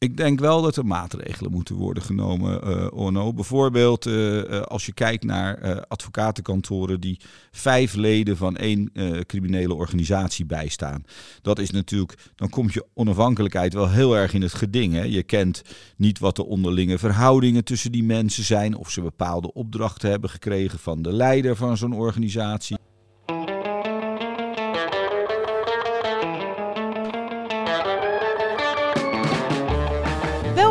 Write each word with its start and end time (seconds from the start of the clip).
Ik 0.00 0.16
denk 0.16 0.40
wel 0.40 0.62
dat 0.62 0.76
er 0.76 0.86
maatregelen 0.86 1.50
moeten 1.50 1.74
worden 1.74 2.02
genomen, 2.02 2.62
eh 2.62 2.86
Orno. 2.90 3.32
Bijvoorbeeld 3.32 4.06
eh, 4.06 4.38
eh, 4.38 4.62
als 4.62 4.86
je 4.86 4.92
kijkt 4.92 5.24
naar 5.24 5.84
advocatenkantoren 5.86 7.00
die 7.00 7.20
vijf 7.50 7.94
leden 7.94 8.36
van 8.36 8.56
één 8.56 8.92
criminele 9.26 9.74
organisatie 9.74 10.46
bijstaan. 10.46 11.04
Dat 11.42 11.58
is 11.58 11.70
natuurlijk, 11.70 12.30
dan 12.34 12.48
komt 12.48 12.72
je 12.72 12.86
onafhankelijkheid 12.94 13.72
wel 13.72 13.88
heel 13.88 14.16
erg 14.16 14.34
in 14.34 14.42
het 14.42 14.54
geding. 14.54 14.92
Hè? 14.92 15.02
Je 15.02 15.22
kent 15.22 15.62
niet 15.96 16.18
wat 16.18 16.36
de 16.36 16.46
onderlinge 16.46 16.98
verhoudingen 16.98 17.64
tussen 17.64 17.92
die 17.92 18.04
mensen 18.04 18.44
zijn, 18.44 18.76
of 18.76 18.90
ze 18.90 19.00
bepaalde 19.00 19.52
opdrachten 19.52 20.10
hebben 20.10 20.30
gekregen 20.30 20.78
van 20.78 21.02
de 21.02 21.12
leider 21.12 21.56
van 21.56 21.76
zo'n 21.76 21.94
organisatie. 21.94 22.76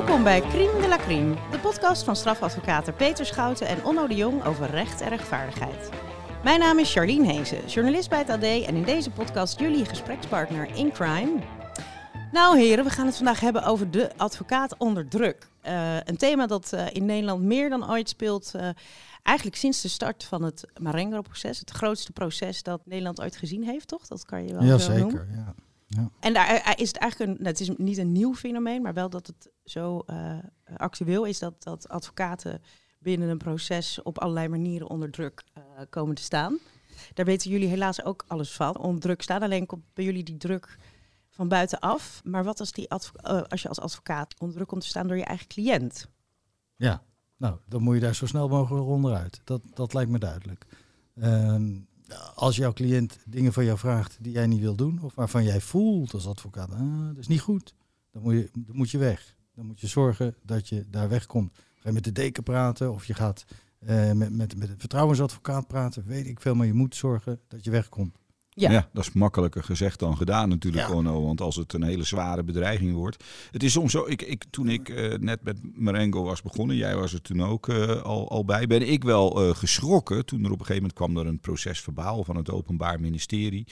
Welkom 0.07 0.25
bij 0.25 0.41
Crime 0.41 0.81
de 0.81 0.87
la 0.87 0.97
Crime, 0.97 1.35
de 1.51 1.59
podcast 1.59 2.03
van 2.03 2.15
strafadvocaten 2.15 2.95
Peter 2.95 3.25
Schouten 3.25 3.67
en 3.67 3.85
Onno 3.85 4.07
de 4.07 4.15
Jong 4.15 4.45
over 4.45 4.69
recht 4.69 5.01
en 5.01 5.09
rechtvaardigheid. 5.09 5.89
Mijn 6.43 6.59
naam 6.59 6.79
is 6.79 6.93
Charlene 6.93 7.33
Hezen, 7.33 7.65
journalist 7.67 8.09
bij 8.09 8.17
het 8.17 8.29
AD 8.29 8.43
en 8.43 8.75
in 8.75 8.83
deze 8.83 9.11
podcast 9.11 9.59
jullie 9.59 9.85
gesprekspartner 9.85 10.75
in 10.75 10.91
crime. 10.91 11.39
Nou 12.31 12.57
heren, 12.59 12.83
we 12.83 12.89
gaan 12.89 13.05
het 13.05 13.15
vandaag 13.15 13.39
hebben 13.39 13.63
over 13.63 13.91
de 13.91 14.11
advocaat 14.17 14.77
onder 14.77 15.07
druk. 15.07 15.47
Eh, 15.61 15.95
een 16.03 16.17
thema 16.17 16.47
dat 16.47 16.73
eh, 16.73 16.85
in 16.91 17.05
Nederland 17.05 17.41
meer 17.43 17.69
dan 17.69 17.91
ooit 17.91 18.09
speelt, 18.09 18.51
eh, 18.55 18.69
eigenlijk 19.23 19.57
sinds 19.57 19.81
de 19.81 19.87
start 19.87 20.23
van 20.23 20.43
het 20.43 20.67
Marengo-proces. 20.81 21.59
Het 21.59 21.71
grootste 21.71 22.11
proces 22.11 22.63
dat 22.63 22.81
Nederland 22.85 23.21
ooit 23.21 23.35
gezien 23.35 23.63
heeft, 23.63 23.87
toch? 23.87 24.07
Dat 24.07 24.25
kan 24.25 24.47
je 24.47 24.53
wel 24.53 24.63
Ja, 24.63 24.77
zo 24.77 24.91
noemen. 24.91 25.09
zeker. 25.11 25.27
Ja. 25.87 26.11
En 26.19 26.33
daar 26.33 26.47
eh, 26.47 26.73
is 26.75 26.87
het 26.87 26.97
eigenlijk 26.97 27.31
een, 27.31 27.37
nou, 27.37 27.49
het 27.49 27.59
is 27.59 27.69
niet 27.77 27.97
een 27.97 28.11
nieuw 28.11 28.35
fenomeen, 28.35 28.81
maar 28.81 28.93
wel 28.93 29.09
dat 29.09 29.27
het 29.27 29.51
zo 29.63 29.99
eh, 30.05 30.37
actueel 30.77 31.25
is 31.25 31.39
dat, 31.39 31.63
dat 31.63 31.89
advocaten 31.89 32.61
binnen 32.99 33.29
een 33.29 33.37
proces 33.37 34.01
op 34.01 34.19
allerlei 34.19 34.47
manieren 34.47 34.89
onder 34.89 35.11
druk 35.11 35.43
eh, 35.53 35.63
komen 35.89 36.15
te 36.15 36.21
staan. 36.21 36.59
Daar 37.13 37.25
weten 37.25 37.51
jullie 37.51 37.67
helaas 37.67 38.03
ook 38.03 38.23
alles 38.27 38.51
van, 38.51 38.77
onder 38.77 39.01
druk 39.01 39.21
staan. 39.21 39.41
Alleen 39.41 39.65
komt 39.65 39.83
bij 39.93 40.05
jullie 40.05 40.23
die 40.23 40.37
druk 40.37 40.77
van 41.29 41.47
buitenaf. 41.47 42.21
Maar 42.23 42.43
wat 42.43 42.59
als, 42.59 42.71
die 42.71 42.89
advo- 42.89 43.17
eh, 43.17 43.41
als 43.41 43.61
je 43.61 43.67
als 43.67 43.79
advocaat 43.79 44.39
onder 44.39 44.55
druk 44.55 44.67
komt 44.67 44.81
te 44.81 44.87
staan 44.87 45.07
door 45.07 45.17
je 45.17 45.23
eigen 45.23 45.47
cliënt? 45.47 46.09
ja, 46.75 47.03
nou, 47.37 47.57
dan 47.65 47.81
moet 47.81 47.95
je 47.95 48.01
daar 48.01 48.15
zo 48.15 48.25
snel 48.25 48.47
mogelijk 48.47 48.85
onderuit. 48.85 49.41
Dat, 49.43 49.61
dat 49.73 49.93
lijkt 49.93 50.11
me 50.11 50.19
duidelijk. 50.19 50.65
Ehm, 51.15 51.79
als 52.35 52.55
jouw 52.55 52.73
cliënt 52.73 53.17
dingen 53.25 53.53
van 53.53 53.65
jou 53.65 53.77
vraagt 53.77 54.17
die 54.21 54.31
jij 54.31 54.47
niet 54.47 54.59
wil 54.59 54.75
doen, 54.75 55.01
of 55.01 55.15
waarvan 55.15 55.43
jij 55.43 55.61
voelt 55.61 56.13
als 56.13 56.27
advocaat, 56.27 56.71
ah, 56.71 57.07
dat 57.07 57.17
is 57.17 57.27
niet 57.27 57.41
goed, 57.41 57.73
dan 58.11 58.21
moet, 58.21 58.33
je, 58.33 58.49
dan 58.53 58.75
moet 58.75 58.91
je 58.91 58.97
weg. 58.97 59.35
Dan 59.53 59.65
moet 59.65 59.79
je 59.79 59.87
zorgen 59.87 60.35
dat 60.41 60.69
je 60.69 60.85
daar 60.89 61.09
wegkomt. 61.09 61.57
Ga 61.75 61.89
je 61.89 61.91
met 61.91 62.03
de 62.03 62.11
deken 62.11 62.43
praten 62.43 62.93
of 62.93 63.05
je 63.05 63.13
gaat 63.13 63.45
eh, 63.79 64.11
met, 64.11 64.31
met, 64.31 64.57
met 64.57 64.69
een 64.69 64.79
vertrouwensadvocaat 64.79 65.67
praten, 65.67 66.05
weet 66.05 66.27
ik 66.27 66.41
veel, 66.41 66.55
maar 66.55 66.65
je 66.65 66.73
moet 66.73 66.95
zorgen 66.95 67.39
dat 67.47 67.63
je 67.63 67.71
wegkomt. 67.71 68.17
Ja. 68.59 68.89
dat 68.93 69.03
is 69.03 69.13
makkelijker 69.13 69.63
gezegd 69.63 69.99
dan 69.99 70.17
gedaan 70.17 70.49
natuurlijk, 70.49 70.87
Ja. 70.87 70.93
Orno. 70.93 71.25
Want 71.25 71.41
als 71.41 71.55
het 71.55 71.73
een 71.73 71.83
hele 71.83 72.03
zware 72.03 72.43
bedreiging 72.43 72.93
wordt. 72.93 73.23
Het 73.51 73.63
is 73.63 73.71
soms 73.71 73.91
zo, 73.91 74.05
ik, 74.07 74.21
ik, 74.21 74.43
toen 74.49 74.69
ik 74.69 74.89
eh, 74.89 75.17
net 75.17 75.43
met 75.43 75.57
Marengo 75.75 76.23
was 76.23 76.41
begonnen, 76.41 76.75
jij 76.75 76.95
was 76.95 77.13
er 77.13 77.21
toen 77.21 77.43
ook 77.43 77.69
eh, 77.69 78.01
al, 78.01 78.29
al 78.29 78.45
bij, 78.45 78.67
ben 78.67 78.89
ik 78.89 79.03
wel 79.03 79.41
eh, 79.43 79.55
geschrokken. 79.55 80.25
Toen 80.25 80.39
er 80.39 80.51
op 80.51 80.59
een 80.59 80.65
gegeven 80.65 80.81
moment 80.81 80.93
kwam 80.93 81.17
er 81.17 81.25
een 81.25 81.39
proces 81.39 81.79
verbaal 81.79 82.23
van 82.23 82.35
het 82.35 82.51
Openbaar 82.51 82.99
Ministerie. 82.99 83.67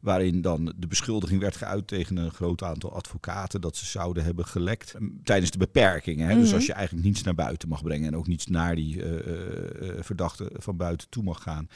Waarin 0.00 0.40
dan 0.40 0.72
de 0.76 0.86
beschuldiging 0.86 1.40
werd 1.40 1.56
geuit 1.56 1.86
tegen 1.86 2.16
een 2.16 2.30
groot 2.30 2.62
aantal 2.62 2.92
advocaten 2.92 3.60
dat 3.60 3.76
ze 3.76 3.86
zouden 3.86 4.24
hebben 4.24 4.46
gelekt 4.46 4.94
eh, 4.94 5.00
tijdens 5.24 5.50
de 5.50 5.58
beperkingen. 5.58 6.28
Hè? 6.28 6.34
Dus 6.34 6.46
Mhm. 6.46 6.54
als 6.54 6.66
je 6.66 6.72
eigenlijk 6.72 7.06
niets 7.06 7.22
naar 7.22 7.34
buiten 7.34 7.68
mag 7.68 7.82
brengen 7.82 8.06
en 8.06 8.16
ook 8.16 8.26
niets 8.26 8.46
naar 8.46 8.74
die 8.74 9.02
eh, 9.02 10.02
verdachte 10.02 10.50
van 10.56 10.76
buiten 10.76 11.08
toe 11.08 11.22
mag 11.22 11.42
gaan. 11.42 11.68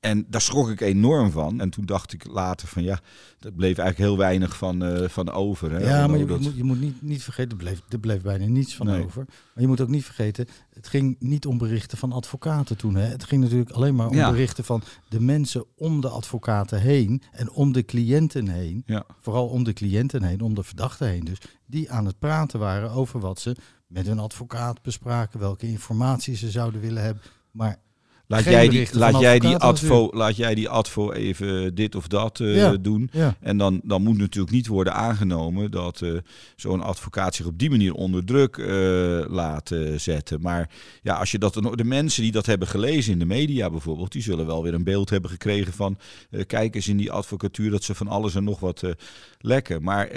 En 0.00 0.26
daar 0.28 0.40
schrok 0.40 0.68
ik 0.70 0.80
enorm 0.80 1.30
van. 1.30 1.60
En 1.60 1.70
toen 1.70 1.84
dacht 1.86 2.12
ik 2.12 2.26
later 2.26 2.68
van 2.68 2.82
ja, 2.82 3.00
dat 3.38 3.56
bleef 3.56 3.78
eigenlijk 3.78 4.08
heel 4.08 4.18
weinig 4.18 4.56
van, 4.56 5.08
van 5.08 5.30
over. 5.30 5.70
Hè? 5.72 5.78
Ja, 5.78 6.06
maar 6.06 6.18
je, 6.18 6.26
moet, 6.26 6.54
je 6.56 6.64
moet 6.64 6.80
niet, 6.80 7.02
niet 7.02 7.22
vergeten, 7.22 7.50
er 7.50 7.56
bleef, 7.56 7.82
er 7.88 7.98
bleef 7.98 8.22
bijna 8.22 8.46
niets 8.46 8.74
van 8.76 8.86
Nee. 8.86 9.04
over. 9.04 9.24
Maar 9.26 9.62
je 9.62 9.66
moet 9.66 9.80
ook 9.80 9.88
niet 9.88 10.04
vergeten, 10.04 10.46
het 10.76 10.88
ging 10.88 11.16
niet 11.18 11.46
om 11.46 11.58
berichten 11.58 11.98
van 11.98 12.12
advocaten 12.12 12.76
toen. 12.76 12.94
Hè. 12.94 13.06
Het 13.06 13.24
ging 13.24 13.42
natuurlijk 13.42 13.70
alleen 13.70 13.94
maar 13.94 14.08
om 14.08 14.14
Ja. 14.16 14.30
berichten 14.30 14.64
van 14.64 14.82
de 15.08 15.20
mensen 15.20 15.64
om 15.76 16.00
de 16.00 16.08
advocaten 16.08 16.80
heen 16.80 17.22
en 17.32 17.50
om 17.50 17.72
de 17.72 17.84
cliënten 17.84 18.48
heen. 18.48 18.82
Ja. 18.86 19.04
Vooral 19.20 19.48
om 19.48 19.64
de 19.64 19.72
cliënten 19.72 20.22
heen, 20.22 20.40
om 20.40 20.54
de 20.54 20.62
verdachten 20.62 21.08
heen 21.08 21.24
dus. 21.24 21.38
Die 21.66 21.90
aan 21.90 22.06
het 22.06 22.18
praten 22.18 22.58
waren 22.58 22.90
over 22.90 23.20
wat 23.20 23.40
ze 23.40 23.56
met 23.86 24.06
hun 24.06 24.18
advocaat 24.18 24.82
bespraken, 24.82 25.40
welke 25.40 25.66
informatie 25.66 26.36
ze 26.36 26.50
zouden 26.50 26.80
willen 26.80 27.02
hebben. 27.02 27.22
Maar 27.50 27.78
Laat 28.28 28.42
Geen 28.42 28.52
jij, 28.52 28.68
die, 28.68 28.88
laat, 28.92 29.20
jij 29.20 29.38
die 29.38 29.56
advo, 29.56 30.10
laat 30.12 30.36
jij 30.36 30.54
die 30.54 30.68
advo 30.68 31.12
even 31.12 31.74
dit 31.74 31.94
of 31.94 32.08
dat 32.08 32.40
eh, 32.40 32.56
Ja. 32.56 32.76
doen. 32.76 33.08
ja, 33.12 33.36
En 33.40 33.58
dan, 33.58 33.80
dan 33.84 34.02
moet 34.02 34.18
natuurlijk 34.18 34.54
niet 34.54 34.66
worden 34.66 34.94
aangenomen 34.94 35.70
dat 35.70 36.02
eh, 36.02 36.12
zo'n 36.56 36.82
advocaat 36.82 37.34
zich 37.34 37.46
op 37.46 37.58
die 37.58 37.70
manier 37.70 37.94
onder 37.94 38.24
druk 38.24 38.56
eh, 38.56 38.66
laat 39.28 39.70
zetten. 39.96 40.40
Maar 40.40 40.70
ja, 41.02 41.14
als 41.14 41.30
je 41.30 41.38
dat 41.38 41.54
de 41.54 41.84
mensen 41.84 42.22
die 42.22 42.32
dat 42.32 42.46
hebben 42.46 42.68
gelezen 42.68 43.12
in 43.12 43.18
de 43.18 43.24
media 43.24 43.70
bijvoorbeeld, 43.70 44.12
die 44.12 44.22
zullen 44.22 44.46
wel 44.46 44.62
weer 44.62 44.74
een 44.74 44.84
beeld 44.84 45.10
hebben 45.10 45.30
gekregen 45.30 45.72
van 45.72 45.98
kijk 46.46 46.74
eens 46.74 46.88
in 46.88 46.96
die 46.96 47.12
advocatuur 47.12 47.70
dat 47.70 47.84
ze 47.84 47.94
van 47.94 48.08
alles 48.08 48.34
en 48.34 48.44
nog 48.44 48.60
wat 48.60 48.82
lekken. 49.38 49.82
Maar 49.82 50.10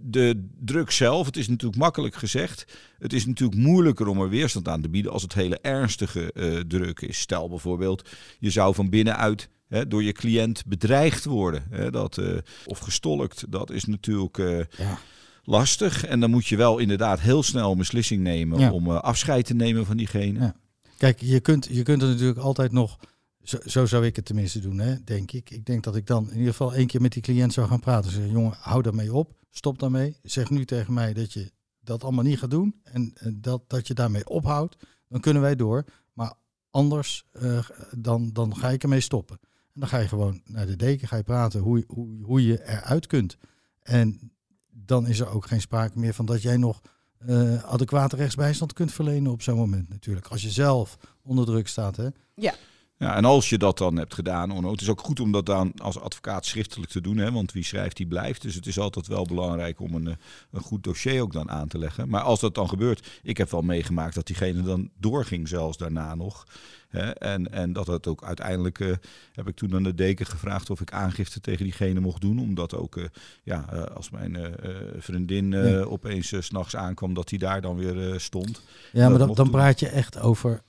de 0.00 0.44
druk 0.64 0.90
zelf, 0.90 1.26
het 1.26 1.36
is 1.36 1.48
natuurlijk 1.48 1.80
makkelijk 1.80 2.14
gezegd. 2.14 2.64
Het 2.98 3.12
is 3.12 3.26
natuurlijk 3.26 3.60
moeilijker 3.60 4.06
om 4.06 4.20
er 4.20 4.28
weerstand 4.28 4.68
aan 4.68 4.82
te 4.82 4.88
bieden 4.88 5.12
als 5.12 5.22
het 5.22 5.34
hele 5.34 5.58
ernstige 5.62 6.32
druk 6.68 7.00
is. 7.00 7.18
Stel 7.18 7.37
bijvoorbeeld, 7.46 8.08
je 8.38 8.50
zou 8.50 8.74
van 8.74 8.90
binnenuit 8.90 9.48
hè, 9.68 9.88
door 9.88 10.02
je 10.02 10.12
cliënt 10.12 10.66
bedreigd 10.66 11.24
worden. 11.24 11.64
Hè, 11.70 11.90
dat, 11.90 12.18
eh, 12.18 12.36
of 12.66 12.78
gestolkt. 12.78 13.44
Dat 13.52 13.70
is 13.70 13.84
natuurlijk 13.84 14.38
eh, 14.38 14.58
ja. 14.58 14.98
lastig. 15.42 16.04
En 16.04 16.20
dan 16.20 16.30
moet 16.30 16.46
je 16.46 16.56
wel 16.56 16.78
inderdaad 16.78 17.20
heel 17.20 17.42
snel 17.42 17.70
een 17.70 17.78
beslissing 17.78 18.22
nemen 18.22 18.58
Ja. 18.58 18.72
om 18.72 18.86
eh, 18.86 19.00
afscheid 19.00 19.46
te 19.46 19.54
nemen 19.54 19.86
van 19.86 19.96
diegene. 19.96 20.40
Ja. 20.40 20.54
Kijk, 20.96 21.20
je 21.20 21.40
kunt, 21.40 21.68
je 21.70 21.82
kunt 21.82 22.02
er 22.02 22.08
natuurlijk 22.08 22.38
altijd 22.38 22.72
nog. 22.72 22.98
Zo, 23.42 23.58
zo 23.66 23.86
zou 23.86 24.06
ik 24.06 24.16
het 24.16 24.24
tenminste 24.24 24.60
doen, 24.60 24.78
hè, 24.78 25.04
denk 25.04 25.32
ik. 25.32 25.50
Ik 25.50 25.64
denk 25.64 25.84
dat 25.84 25.96
ik 25.96 26.06
dan 26.06 26.24
in 26.30 26.36
ieder 26.36 26.50
geval 26.50 26.74
één 26.74 26.86
keer 26.86 27.00
met 27.00 27.12
die 27.12 27.22
cliënt 27.22 27.52
zou 27.52 27.68
gaan 27.68 27.80
praten. 27.80 28.10
Zeggen, 28.10 28.30
jongen, 28.30 28.56
hou 28.60 28.82
daarmee 28.82 29.14
op. 29.14 29.36
Stop 29.50 29.78
daarmee. 29.78 30.16
Zeg 30.22 30.50
nu 30.50 30.64
tegen 30.64 30.92
mij 30.92 31.12
dat 31.12 31.32
je 31.32 31.52
dat 31.80 32.02
allemaal 32.02 32.24
niet 32.24 32.38
gaat 32.38 32.50
doen. 32.50 32.80
En 32.82 33.12
eh, 33.14 33.32
dat, 33.34 33.62
dat 33.66 33.86
je 33.86 33.94
daarmee 33.94 34.28
ophoudt. 34.28 34.76
Dan 35.08 35.20
kunnen 35.20 35.42
wij 35.42 35.56
door. 35.56 35.84
Maar 36.12 36.32
anders, 36.70 37.24
eh, 37.32 37.68
dan, 37.96 38.32
dan 38.32 38.56
ga 38.56 38.70
ik 38.70 38.82
ermee 38.82 39.00
stoppen. 39.00 39.38
En 39.42 39.80
dan 39.80 39.88
ga 39.88 39.98
je 39.98 40.08
gewoon 40.08 40.40
naar 40.44 40.66
de 40.66 40.76
deken, 40.76 41.08
ga 41.08 41.16
je 41.16 41.22
praten 41.22 41.60
hoe, 41.60 41.84
hoe, 41.86 42.08
hoe 42.22 42.46
je 42.46 42.66
eruit 42.66 43.06
kunt. 43.06 43.36
En 43.82 44.32
dan 44.68 45.06
is 45.06 45.20
er 45.20 45.28
ook 45.28 45.46
geen 45.46 45.60
sprake 45.60 45.98
meer 45.98 46.14
van 46.14 46.26
dat 46.26 46.42
jij 46.42 46.56
nog 46.56 46.80
eh, 47.18 47.64
adequate 47.64 48.16
rechtsbijstand 48.16 48.72
kunt 48.72 48.92
verlenen 48.92 49.32
op 49.32 49.42
zo'n 49.42 49.56
moment 49.56 49.88
natuurlijk. 49.88 50.26
Als 50.26 50.42
je 50.42 50.50
zelf 50.50 50.98
onder 51.22 51.46
druk 51.46 51.68
staat. 51.68 51.96
Hè? 51.96 52.08
Ja, 52.34 52.54
en 52.98 53.24
als 53.24 53.48
je 53.48 53.58
dat 53.58 53.78
dan 53.78 53.96
hebt 53.96 54.14
gedaan, 54.14 54.50
Onno, 54.50 54.70
het 54.70 54.80
is 54.80 54.88
ook 54.88 55.00
goed 55.00 55.20
om 55.20 55.32
dat 55.32 55.46
dan 55.46 55.72
als 55.82 56.00
advocaat 56.00 56.46
schriftelijk 56.46 56.90
te 56.90 57.00
doen, 57.00 57.16
hè, 57.16 57.32
want 57.32 57.52
wie 57.52 57.64
schrijft, 57.64 57.96
die 57.96 58.06
blijft. 58.06 58.42
Dus 58.42 58.54
het 58.54 58.66
is 58.66 58.78
altijd 58.78 59.06
wel 59.06 59.24
belangrijk 59.26 59.80
om 59.80 59.94
een, 59.94 60.08
eh, 60.08 60.14
een 60.50 60.60
goed 60.60 60.84
dossier 60.84 61.22
ook 61.22 61.32
dan 61.32 61.50
aan 61.50 61.68
te 61.68 61.78
leggen. 61.78 62.08
Maar 62.08 62.20
als 62.20 62.40
dat 62.40 62.54
dan 62.54 62.68
gebeurt, 62.68 63.20
ik 63.22 63.36
heb 63.36 63.50
wel 63.50 63.62
meegemaakt 63.62 64.14
dat 64.14 64.26
diegene 64.26 64.62
dan 64.62 64.90
doorging 64.96 65.48
zelfs 65.48 65.76
daarna 65.76 66.14
nog. 66.14 66.46
Hè, 66.88 67.10
en, 67.10 67.52
en 67.52 67.72
dat 67.72 67.86
het 67.86 68.06
ook 68.06 68.24
uiteindelijk, 68.24 68.80
eh, 68.80 68.92
heb 69.32 69.48
ik 69.48 69.56
toen 69.56 69.74
aan 69.74 69.82
de 69.82 69.94
deken 69.94 70.26
gevraagd 70.26 70.70
of 70.70 70.80
ik 70.80 70.92
aangifte 70.92 71.40
tegen 71.40 71.64
diegene 71.64 72.00
mocht 72.00 72.20
doen. 72.20 72.38
Omdat 72.38 72.74
ook, 72.74 72.96
eh, 72.96 73.04
ja, 73.42 73.60
als 73.94 74.10
mijn 74.10 74.54
vriendin 74.98 75.50
Ja. 75.50 75.80
opeens 75.80 76.28
's 76.28 76.46
s'nachts 76.46 76.76
aankwam, 76.76 77.14
dat 77.14 77.30
hij 77.30 77.38
daar 77.38 77.60
dan 77.60 77.76
weer 77.76 78.20
stond. 78.20 78.62
Ja, 78.92 79.08
maar 79.08 79.18
dan, 79.18 79.34
dan 79.34 79.50
praat 79.50 79.80
je 79.80 79.88
echt 79.88 80.18
over 80.18 80.62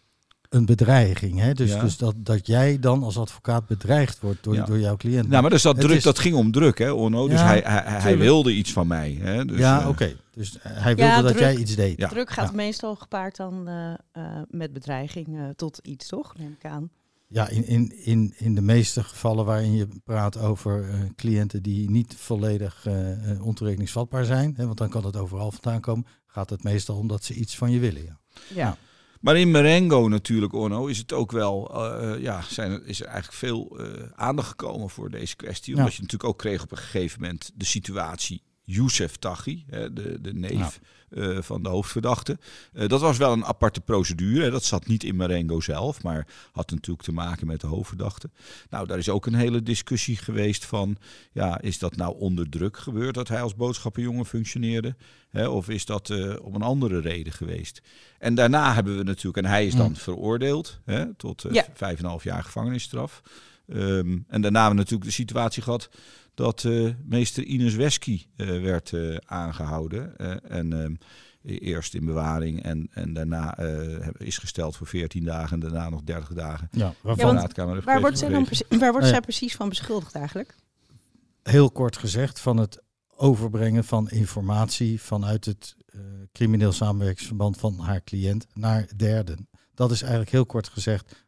een 0.50 0.66
bedreiging. 0.66 1.40
Hè? 1.40 1.54
Dus, 1.54 1.69
Ja. 1.72 1.81
dus 1.81 1.98
dat, 1.98 2.16
dat 2.18 2.48
jij 2.48 2.80
dan 2.80 3.04
als 3.04 3.18
advocaat 3.18 3.68
bedreigd 3.68 4.19
wordt 4.19 4.44
door, 4.44 4.54
Ja. 4.56 4.66
door 4.66 4.80
jouw 4.80 4.96
cliënt. 4.98 5.30
Nou, 5.30 5.42
maar 5.42 5.51
dus 5.51 5.62
dat, 5.62 5.75
Het 5.75 5.86
druk, 5.86 5.98
is- 5.98 6.04
dat 6.04 6.19
ging 6.19 6.36
om 6.36 6.51
druk, 6.51 6.78
hè, 6.78 6.92
Onno. 6.92 7.28
Dus 7.28 7.40
Ja, 7.40 7.46
hij, 7.46 7.62
hij, 7.66 8.00
hij 8.01 8.18
wilde 8.18 8.54
iets 8.54 8.74
van 8.74 8.88
mij. 8.88 9.18
Hè, 9.22 9.46
dus, 9.46 9.57
ja, 9.60 9.81
eh, 9.81 9.88
oké. 9.88 10.16
Dus 10.31 10.60
eh, 10.60 10.72
hij 10.74 10.96
wilde 10.96 11.16
dat 11.22 11.28
druk. 11.28 11.40
jij 11.40 11.56
iets 11.56 11.75
deed. 11.75 11.98
Ja. 11.98 12.07
Druk 12.07 12.30
gaat 12.30 12.50
Ja. 12.50 12.56
meestal 12.56 12.96
gepaard 12.96 13.36
dan 13.36 13.68
eh, 13.68 13.94
eh, 14.12 14.42
met 14.50 14.74
bedreiging 14.74 15.38
eh, 15.38 15.44
tot 15.56 15.80
iets, 15.84 16.07
toch? 16.07 16.38
Neem 16.38 16.56
ik 16.60 16.66
aan. 16.72 16.90
Ja, 17.28 17.48
in, 17.50 17.68
in, 17.68 17.94
in, 18.06 18.34
in 18.38 18.56
de 18.56 18.62
meeste 18.62 19.04
gevallen 19.04 19.46
waarin 19.46 19.74
je 19.75 19.88
praat 20.04 20.38
over 20.38 20.90
uh, 20.90 20.94
cliënten 21.16 21.63
die 21.63 21.90
niet 21.90 22.16
volledig 22.18 22.86
uh, 22.88 23.46
ontoerekeningsvatbaar 23.46 24.25
zijn, 24.25 24.54
hè, 24.57 24.66
want 24.66 24.78
dan 24.78 24.90
kan 24.90 25.06
het 25.06 25.16
overal 25.16 25.51
vandaan 25.51 25.80
komen, 25.81 26.06
gaat 26.28 26.50
het 26.50 26.63
meestal 26.63 26.96
om 26.98 27.07
dat 27.07 27.24
ze 27.24 27.34
iets 27.34 27.57
van 27.57 27.72
je 27.72 27.80
willen. 27.80 28.04
Ja. 28.04 28.18
ja. 28.56 28.78
Maar 29.19 29.38
in 29.38 29.51
Merengo 29.51 30.07
natuurlijk, 30.07 30.54
Orno, 30.54 30.86
is 30.86 30.98
het 30.98 31.13
ook 31.13 31.31
wel, 31.31 31.71
uh, 31.75 32.21
ja, 32.21 32.42
zijn 32.42 32.86
is 32.86 33.00
er 33.00 33.07
eigenlijk 33.07 33.38
veel 33.38 33.80
uh, 33.80 33.88
aandacht 34.16 34.48
gekomen 34.48 34.89
voor 34.89 35.10
deze 35.10 35.36
kwestie. 35.36 35.75
Omdat 35.75 35.94
je 35.94 36.01
natuurlijk 36.01 36.30
ook 36.30 36.38
kreeg 36.38 36.63
op 36.63 36.71
een 36.71 36.77
gegeven 36.77 37.21
moment 37.21 37.51
de 37.56 37.66
situatie 37.66 38.42
Youssef 38.63 39.16
Taghi, 39.16 39.66
de, 39.68 40.18
de 40.21 40.33
neef 40.33 40.51
ja. 40.51 40.71
Uh, 41.11 41.38
van 41.41 41.63
de 41.63 41.69
hoofdverdachte. 41.69 42.38
Uh, 42.73 42.88
dat 42.88 43.01
was 43.01 43.17
wel 43.17 43.31
een 43.31 43.45
aparte 43.45 43.81
procedure. 43.81 44.50
Dat 44.50 44.63
zat 44.63 44.88
niet 44.88 45.03
in 45.03 45.15
Marengo 45.15 45.59
zelf, 45.59 46.03
maar 46.03 46.27
had 46.51 46.71
natuurlijk 46.71 47.06
te 47.06 47.11
maken 47.11 47.47
met 47.47 47.61
de 47.61 47.67
hoofdverdachte. 47.67 48.29
Nou, 48.69 48.88
daar 48.88 48.97
is 48.97 49.09
ook 49.09 49.25
een 49.25 49.33
hele 49.33 49.63
discussie 49.63 50.17
geweest 50.17 50.65
van, 50.65 50.97
ja, 51.31 51.61
is 51.61 51.79
dat 51.79 51.95
nou 51.95 52.19
onder 52.19 52.50
druk 52.50 52.77
gebeurd 52.77 53.15
dat 53.15 53.27
hij 53.27 53.41
als 53.41 53.56
boodschappenjongen 53.56 54.25
functioneerde? 54.25 54.95
Hè, 55.29 55.47
of 55.47 55.69
is 55.69 55.85
dat 55.85 56.09
uh, 56.09 56.35
om 56.41 56.56
een 56.56 56.61
andere 56.61 57.00
reden 57.00 57.33
geweest? 57.33 57.81
En 58.19 58.35
daarna 58.35 58.73
hebben 58.73 58.97
we 58.97 59.03
natuurlijk, 59.03 59.38
en 59.38 59.51
hij 59.51 59.65
is 59.65 59.75
dan 59.75 59.89
mm. 59.89 59.95
veroordeeld 59.95 60.79
hè, 60.85 61.13
tot 61.13 61.45
vijf 61.73 62.00
en 62.00 62.05
half 62.05 62.23
jaar 62.23 62.44
gevangenisstraf. 62.44 63.21
Um, 63.74 64.25
en 64.27 64.42
daarna 64.42 64.60
hebben 64.60 64.77
we 64.77 64.83
natuurlijk 64.83 65.10
de 65.10 65.16
situatie 65.16 65.63
gehad 65.63 65.89
dat 66.33 66.63
uh, 66.63 66.94
meester 67.04 67.44
Ines 67.44 67.75
Wesky 67.75 68.25
uh, 68.36 68.62
werd 68.62 68.92
uh, 68.92 69.18
aangehouden. 69.25 70.18
en 70.50 71.00
eerst 71.44 71.94
in 71.94 72.06
bewaring 72.06 72.63
en, 72.63 72.88
en 72.92 73.13
daarna 73.13 73.57
is 74.18 74.38
gesteld 74.38 74.77
voor 74.77 74.88
14 74.88 75.24
dagen 75.24 75.54
en 75.54 75.60
daarna 75.60 75.89
nog 75.89 76.01
30 76.04 76.33
dagen. 76.33 76.68
Ja, 76.71 76.94
waarvan 77.01 77.36
ja, 77.36 77.66
want, 77.66 77.83
waar 77.83 78.01
wordt, 78.01 78.18
zij, 78.18 78.30
dan 78.30 78.45
precies, 78.45 78.68
waar 78.80 78.92
wordt 78.92 79.07
zij 79.07 79.21
precies 79.21 79.56
van 79.56 79.69
beschuldigd 79.69 80.15
eigenlijk? 80.15 80.56
Heel 81.44 81.72
kort 81.72 81.98
gezegd 81.98 82.39
van 82.39 82.57
het 82.57 82.81
overbrengen 83.15 83.83
van 83.83 84.10
informatie 84.10 85.01
vanuit 85.01 85.45
het 85.45 85.75
crimineel 86.31 86.72
samenwerkingsverband 86.72 87.57
van 87.57 87.80
haar 87.80 88.04
cliënt 88.04 88.48
naar 88.54 88.88
derden. 88.95 89.48
Dat 89.74 89.92
is 89.92 90.01
eigenlijk 90.01 90.31
heel 90.31 90.45
kort 90.45 90.68
gezegd 90.68 91.27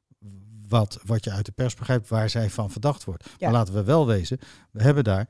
wat, 0.72 1.00
wat 1.06 1.24
je 1.24 1.32
uit 1.32 1.46
de 1.46 1.52
pers 1.52 1.76
begrijpt, 1.76 2.10
waar 2.10 2.30
zij 2.30 2.50
van 2.50 2.72
verdacht 2.72 3.04
wordt. 3.04 3.30
Maar 3.40 3.52
laten 3.52 3.74
we 3.74 3.84
wel 3.84 4.08
wezen, 4.08 4.40
we 4.72 4.84
hebben 4.84 5.04
daar 5.04 5.28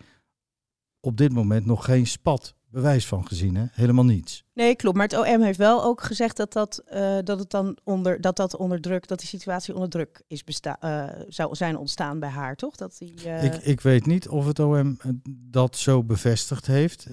op 1.00 1.18
dit 1.18 1.34
moment 1.34 1.66
nog 1.66 1.86
geen 1.86 2.08
spat 2.08 2.56
bewijs 2.70 3.08
van 3.08 3.28
gezien, 3.28 3.56
hè? 3.56 3.66
helemaal 3.72 4.06
niets. 4.06 4.44
Nee, 4.62 4.75
klopt. 4.75 4.98
Maar 4.98 5.08
het 5.08 5.18
OM 5.18 5.42
heeft 5.42 5.58
wel 5.58 5.84
ook 5.84 6.04
gezegd 6.04 6.38
dat 6.38 6.54
dat, 6.54 6.84
uh, 6.94 7.18
dat 7.24 7.40
het 7.40 7.50
dan 7.50 7.78
onder 7.84 8.22
dat 8.22 8.36
dat 8.36 8.56
onder 8.56 8.81
druk, 8.81 9.08
dat 9.08 9.19
die 9.19 9.28
situatie 9.28 9.74
onder 9.74 9.90
druk 9.90 10.22
is 10.28 10.44
besta 10.44 10.78
uh, 10.84 11.22
zou 11.30 11.56
zijn 11.56 11.78
ontstaan 11.78 12.19
bij 12.19 12.30
haar, 12.30 12.56
toch? 12.56 12.75
Dat 12.75 12.96
die, 12.98 13.13
uh... 13.25 13.44
ik, 13.44 13.56
ik 13.56 13.81
weet 13.81 14.06
niet 14.06 14.28
of 14.28 14.46
het 14.46 14.60
OM 14.60 14.98
dat 15.28 15.78
zo 15.78 16.04
bevestigd 16.04 16.68
heeft. 16.68 17.08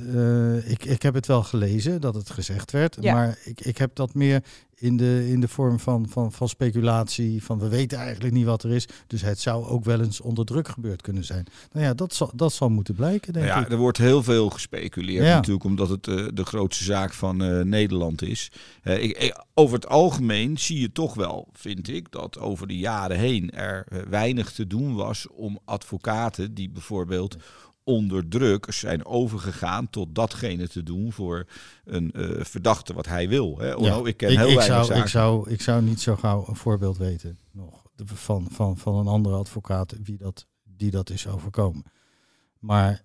ik, 0.64 0.84
ik 0.84 1.02
heb 1.02 1.14
het 1.14 1.26
wel 1.26 1.42
gelezen 1.42 2.00
dat 2.00 2.14
het 2.14 2.30
gezegd 2.30 2.70
werd, 2.70 2.96
ja. 3.00 3.14
maar 3.14 3.38
ik, 3.44 3.60
ik 3.60 3.78
heb 3.78 3.94
dat 3.94 4.14
meer 4.14 4.42
in 4.80 4.96
de, 4.96 5.28
in 5.28 5.40
de 5.40 5.48
vorm 5.48 5.80
van, 5.80 6.08
van, 6.08 6.32
van 6.32 6.48
speculatie, 6.48 7.44
van 7.44 7.58
we 7.58 7.68
weten 7.68 7.98
eigenlijk 7.98 8.34
niet 8.34 8.44
wat 8.44 8.62
er 8.62 8.70
is. 8.70 8.88
Dus 9.06 9.22
het 9.22 9.40
zou 9.40 9.66
ook 9.66 9.84
wel 9.84 10.00
eens 10.00 10.20
onder 10.20 10.44
druk 10.44 10.68
gebeurd 10.68 11.02
kunnen 11.02 11.24
zijn. 11.24 11.46
Nou 11.72 11.86
ja, 11.86 11.94
dat 11.94 12.14
zal, 12.14 12.30
dat 12.34 12.52
zal 12.52 12.68
moeten 12.68 12.94
blijken, 12.94 13.32
denk 13.32 13.46
nou 13.46 13.58
ja, 13.58 13.64
ik. 13.64 13.72
Er 13.72 13.78
wordt 13.78 13.98
heel 13.98 14.22
veel 14.22 14.50
gespeculeerd 14.50 15.24
ja. 15.24 15.34
natuurlijk, 15.34 15.64
omdat 15.64 15.88
het 15.88 16.06
uh, 16.06 16.28
de 16.34 16.44
grootste 16.44 16.84
zaak 16.84 17.12
van 17.12 17.37
uh, 17.42 17.62
Nederland 17.62 18.22
is. 18.22 18.50
Uh, 18.82 19.02
ik, 19.02 19.42
over 19.54 19.74
het 19.74 19.88
algemeen 19.88 20.58
zie 20.58 20.80
je 20.80 20.92
toch 20.92 21.14
wel, 21.14 21.48
vind 21.52 21.88
ik, 21.88 22.10
dat 22.10 22.38
over 22.38 22.66
de 22.66 22.78
jaren 22.78 23.18
heen 23.18 23.50
er 23.50 23.86
weinig 24.08 24.52
te 24.52 24.66
doen 24.66 24.94
was 24.94 25.28
om 25.28 25.58
advocaten 25.64 26.54
die 26.54 26.70
bijvoorbeeld 26.70 27.36
onder 27.84 28.28
druk 28.28 28.72
zijn 28.72 29.06
overgegaan 29.06 29.90
tot 29.90 30.14
datgene 30.14 30.68
te 30.68 30.82
doen 30.82 31.12
voor 31.12 31.46
een 31.84 32.12
uh, 32.16 32.44
verdachte 32.44 32.94
wat 32.94 33.06
hij 33.06 33.28
wil. 33.28 33.58
Hè? 33.58 33.72
Ja, 33.72 34.00
ik 34.04 34.16
ken 34.16 34.30
ik, 34.30 34.38
heel 34.38 34.48
ik 34.48 34.56
weinig 34.56 34.84
zou, 34.86 35.00
Ik 35.00 35.06
zou, 35.06 35.50
ik 35.50 35.60
zou 35.60 35.82
niet 35.82 36.00
zo 36.00 36.16
gauw 36.16 36.44
een 36.48 36.56
voorbeeld 36.56 36.96
weten 36.96 37.38
nog 37.52 37.86
van, 38.04 38.46
van, 38.50 38.78
van 38.78 38.94
een 38.94 39.06
andere 39.06 39.36
advocaat 39.36 39.94
wie 40.02 40.16
dat, 40.16 40.46
die 40.62 40.90
dat 40.90 41.10
is 41.10 41.26
overkomen. 41.26 41.84
Maar 42.58 43.02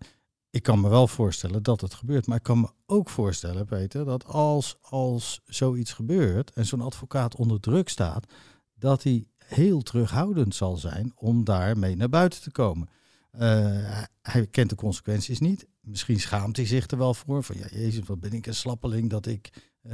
ik 0.53 0.63
kan 0.63 0.81
me 0.81 0.89
wel 0.89 1.07
voorstellen 1.07 1.63
dat 1.63 1.81
het 1.81 1.94
gebeurt. 1.94 2.27
Maar 2.27 2.38
ik 2.38 2.44
kan 2.44 2.59
me 2.59 2.67
ook 2.85 3.09
voorstellen, 3.09 3.65
Peter, 3.65 4.05
dat 4.05 4.25
als, 4.25 4.77
als 4.81 5.41
zoiets 5.45 5.94
gebeurt 5.94 6.51
en 6.51 6.65
zo'n 6.65 6.81
advocaat 6.81 7.35
onder 7.35 7.59
druk 7.59 7.89
staat, 7.89 8.33
dat 8.73 9.03
hij 9.03 9.25
heel 9.38 9.81
terughoudend 9.81 10.55
zal 10.55 10.75
zijn 10.75 11.11
om 11.15 11.44
daarmee 11.44 11.95
naar 11.95 12.09
buiten 12.09 12.41
te 12.41 12.51
komen. 12.51 12.89
Uh, 13.35 14.01
hij 14.21 14.47
kent 14.47 14.69
de 14.69 14.75
consequenties 14.75 15.39
niet. 15.39 15.67
Misschien 15.81 16.19
schaamt 16.19 16.57
hij 16.57 16.65
zich 16.65 16.88
er 16.88 16.97
wel 16.97 17.13
voor. 17.13 17.44
Van 17.44 17.57
ja, 17.57 17.67
Jezus, 17.71 18.05
wat 18.05 18.19
ben 18.19 18.33
ik 18.33 18.45
een 18.45 18.55
slappeling 18.55 19.09
dat 19.09 19.25
ik 19.25 19.71
uh, 19.83 19.91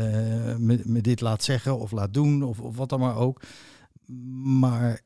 me, 0.55 0.81
me, 0.83 1.01
dit 1.01 1.21
laat 1.21 1.43
zeggen 1.43 1.79
of 1.79 1.91
laat 1.91 2.13
doen 2.13 2.43
of, 2.43 2.59
of 2.59 2.75
wat 2.75 2.89
dan 2.89 2.99
maar 2.99 3.15
ook. 3.15 3.41
Maar 4.59 5.01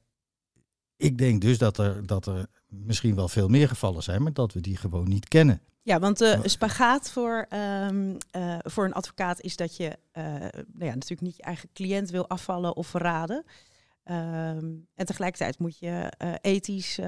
ik 1.03 1.17
denk 1.17 1.41
dus 1.41 1.57
dat 1.57 1.77
er, 1.77 2.05
dat 2.05 2.25
er 2.25 2.47
misschien 2.67 3.15
wel 3.15 3.27
veel 3.27 3.47
meer 3.47 3.67
gevallen 3.67 4.03
zijn, 4.03 4.23
maar 4.23 4.33
dat 4.33 4.53
we 4.53 4.61
die 4.61 4.77
gewoon 4.77 5.07
niet 5.07 5.27
kennen. 5.27 5.61
Ja, 5.81 5.99
want 5.99 6.17
de 6.17 6.39
spagaat 6.43 7.09
voor, 7.09 7.47
um, 7.87 8.17
uh, 8.35 8.57
voor 8.61 8.85
een 8.85 8.93
advocaat 8.93 9.41
is 9.41 9.55
dat 9.55 9.77
je 9.77 9.97
uh, 10.13 10.23
nou 10.23 10.85
ja, 10.85 10.93
natuurlijk 10.93 11.21
niet 11.21 11.35
je 11.35 11.43
eigen 11.43 11.69
cliënt 11.73 12.09
wil 12.09 12.27
afvallen 12.27 12.75
of 12.75 12.87
verraden. 12.87 13.45
Um, 14.05 14.87
en 14.95 15.05
tegelijkertijd 15.05 15.59
moet 15.59 15.79
je 15.79 16.13
uh, 16.23 16.33
ethisch 16.41 16.99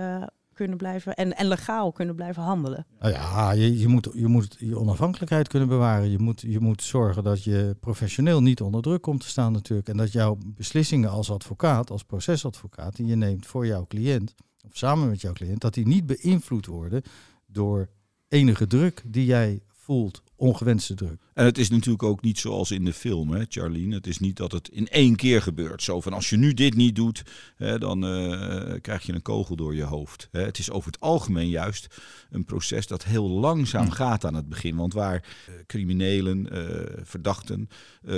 kunnen 0.56 0.78
blijven 0.78 1.16
en, 1.16 1.36
en 1.38 1.48
legaal 1.48 1.92
kunnen 1.92 2.16
blijven 2.16 2.44
handelen. 2.44 2.86
Nou 3.00 3.13
ja, 3.13 3.52
je, 3.52 3.80
je, 3.80 3.88
moet, 3.88 4.10
je 4.13 4.28
moet 4.28 4.56
je 4.60 4.80
onafhankelijkheid 4.80 5.48
kunnen 5.48 5.69
bewaren. 5.69 6.10
Je 6.10 6.19
moet, 6.19 6.42
je 6.42 6.60
moet 6.60 6.84
zorgen 6.84 7.24
dat 7.24 7.44
je 7.44 7.75
professioneel 7.80 8.42
niet 8.42 8.62
onder 8.62 8.81
druk 8.81 9.02
komt 9.02 9.22
te 9.22 9.28
staan 9.28 9.52
natuurlijk. 9.52 9.90
En 9.90 9.98
dat 9.98 10.12
jouw 10.12 10.38
beslissingen 10.46 11.10
als 11.10 11.31
advocaat, 11.31 11.92
als 11.92 12.04
procesadvocaat, 12.04 12.96
die 12.96 13.06
je 13.06 13.16
neemt 13.16 13.46
voor 13.46 13.66
jouw 13.66 13.86
cliënt, 13.86 14.34
of 14.66 14.78
samen 14.78 15.10
met 15.10 15.22
jouw 15.22 15.34
cliënt, 15.34 15.62
dat 15.62 15.74
die 15.74 15.88
niet 15.88 16.06
beïnvloed 16.06 16.66
worden 16.66 17.02
door 17.46 17.90
enige 18.28 18.68
druk 18.68 19.04
die 19.06 19.25
jij 19.25 19.62
voelt 19.68 20.24
ongewenste 20.36 20.94
druk. 20.94 21.22
En 21.34 21.46
het 21.46 21.58
is 21.58 21.70
natuurlijk 21.70 22.04
ook 22.04 22.22
niet 22.22 22.40
zoals 22.40 22.72
in 22.72 22.86
de 22.86 22.94
film, 22.94 23.32
hè, 23.32 23.44
Charlene. 23.50 23.96
Het 23.96 24.08
is 24.08 24.20
niet 24.20 24.38
dat 24.38 24.52
het 24.52 24.70
in 24.70 24.88
één 24.88 25.16
keer 25.16 25.42
gebeurt. 25.42 25.84
Zo 25.84 26.02
van 26.02 26.14
als 26.14 26.30
je 26.30 26.38
nu 26.38 26.54
dit 26.54 26.76
niet 26.76 26.96
doet, 26.96 27.24
hè, 27.56 27.80
dan 27.80 28.06
uh, 28.06 28.74
krijg 28.82 29.06
je 29.06 29.14
een 29.14 29.22
kogel 29.22 29.56
door 29.56 29.76
je 29.76 29.84
hoofd. 29.84 30.28
Hè. 30.32 30.42
Het 30.42 30.58
is 30.58 30.72
over 30.72 30.92
het 30.92 31.00
algemeen 31.00 31.50
juist 31.50 31.88
een 32.30 32.46
proces 32.46 32.88
dat 32.88 33.04
heel 33.04 33.30
langzaam 33.30 33.86
hm. 33.86 33.92
gaat 33.92 34.26
aan 34.26 34.33
het 34.33 34.50
begin. 34.50 34.76
Want 34.76 34.94
waar 34.94 35.16
uh, 35.50 35.56
criminelen, 35.66 36.48
uh, 36.52 37.04
verdachten 37.04 37.69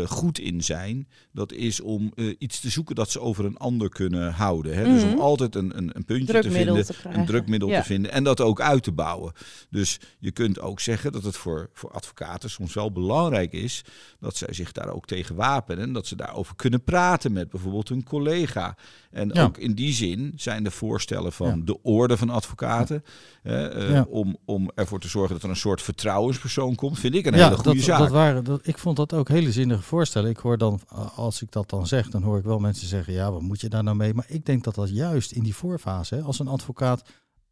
goed 0.05 0.39
in 0.39 0.63
zijn, 0.63 1.07
dat 1.31 1.51
is 1.51 1.81
om 1.81 2.13
iets 2.37 2.59
te 2.59 2.69
zoeken 2.69 2.95
dat 2.95 3.11
ze 3.11 3.19
over 3.19 3.45
een 3.45 3.57
ander 3.57 3.89
kunnen 3.89 4.33
houden. 4.33 4.75
Hè. 4.75 4.81
Mm 4.81 4.85
-hmm. 4.85 4.95
Dus 4.95 5.03
om 5.03 5.09
mhm. 5.09 5.19
altijd 5.19 5.55
een, 5.55 5.77
een, 5.77 5.89
een 5.93 6.05
puntje 6.05 6.41
te 6.41 6.51
vinden, 6.51 6.85
te 6.85 6.95
een 7.03 7.25
drukmiddel 7.25 7.69
ja. 7.69 7.79
te 7.81 7.85
vinden 7.85 8.11
en 8.11 8.23
dat 8.23 8.41
ook 8.41 8.61
uit 8.61 8.83
te 8.83 8.91
bouwen. 8.91 9.33
Dus 9.69 9.99
je 10.19 10.31
kunt 10.31 10.59
ook 10.59 10.79
zeggen 10.79 11.11
dat 11.11 11.23
het 11.23 11.37
voor, 11.37 11.69
voor 11.73 11.91
advocaten 12.07 12.49
soms 12.49 12.73
wel 12.73 12.91
belangrijk 12.91 13.53
is 13.53 13.83
dat 14.19 14.35
zij 14.35 14.53
zich 14.53 14.71
daar 14.71 14.89
ook 14.89 15.05
tegen 15.05 15.35
wapenen. 15.35 15.83
En 15.83 15.93
dat 15.93 16.07
ze 16.07 16.15
daarover 16.15 16.55
kunnen 16.55 16.83
praten 16.83 17.31
met 17.31 17.49
bijvoorbeeld 17.49 17.89
hun 17.89 18.03
collega. 18.03 18.75
En 19.11 19.29
ja. 19.33 19.43
ook 19.43 19.57
in 19.57 19.73
die 19.73 19.93
zin 19.93 20.33
zijn 20.35 20.63
de 20.63 20.71
voorstellen 20.71 21.33
van 21.33 21.47
ja. 21.47 21.65
de 21.65 21.81
orde 21.81 22.17
van 22.17 22.29
advocaten. 22.29 23.03
Uh, 23.43 23.89
ja. 23.91 24.05
om, 24.09 24.37
om 24.45 24.71
ervoor 24.75 24.99
te 24.99 25.07
zorgen 25.07 25.33
dat 25.33 25.43
er 25.43 25.49
een 25.49 25.55
soort 25.55 25.81
vertrouwenspersoon 25.81 26.75
komt, 26.75 26.99
vind 26.99 27.15
ik 27.15 27.25
een 27.25 27.33
hele 27.33 27.55
goede 27.55 27.73
dat, 27.73 27.83
zaak. 27.83 27.99
Dat 27.99 28.09
waren, 28.09 28.43
dat, 28.43 28.67
ik 28.67 28.77
vond 28.77 28.97
dat 28.97 29.13
ook 29.13 29.29
hele 29.29 29.51
zinnige 29.51 29.81
voorstellen. 29.81 30.29
Ik 30.29 30.37
hoor 30.37 30.57
dan, 30.57 30.79
als 31.15 31.41
ik 31.41 31.51
dat 31.51 31.69
dan 31.69 31.87
zeg, 31.87 32.09
dan 32.09 32.23
hoor 32.23 32.37
ik 32.37 32.43
wel 32.43 32.59
mensen 32.59 32.87
zeggen: 32.87 33.13
ja, 33.13 33.31
wat 33.31 33.41
moet 33.41 33.61
je 33.61 33.69
daar 33.69 33.83
nou 33.83 33.97
mee? 33.97 34.13
Maar 34.13 34.25
ik 34.27 34.45
denk 34.45 34.63
dat 34.63 34.75
dat 34.75 34.89
juist 34.89 35.31
in 35.31 35.43
die 35.43 35.55
voorfase, 35.55 36.15
hè, 36.15 36.21
als 36.21 36.39
een 36.39 36.47
advocaat 36.47 37.03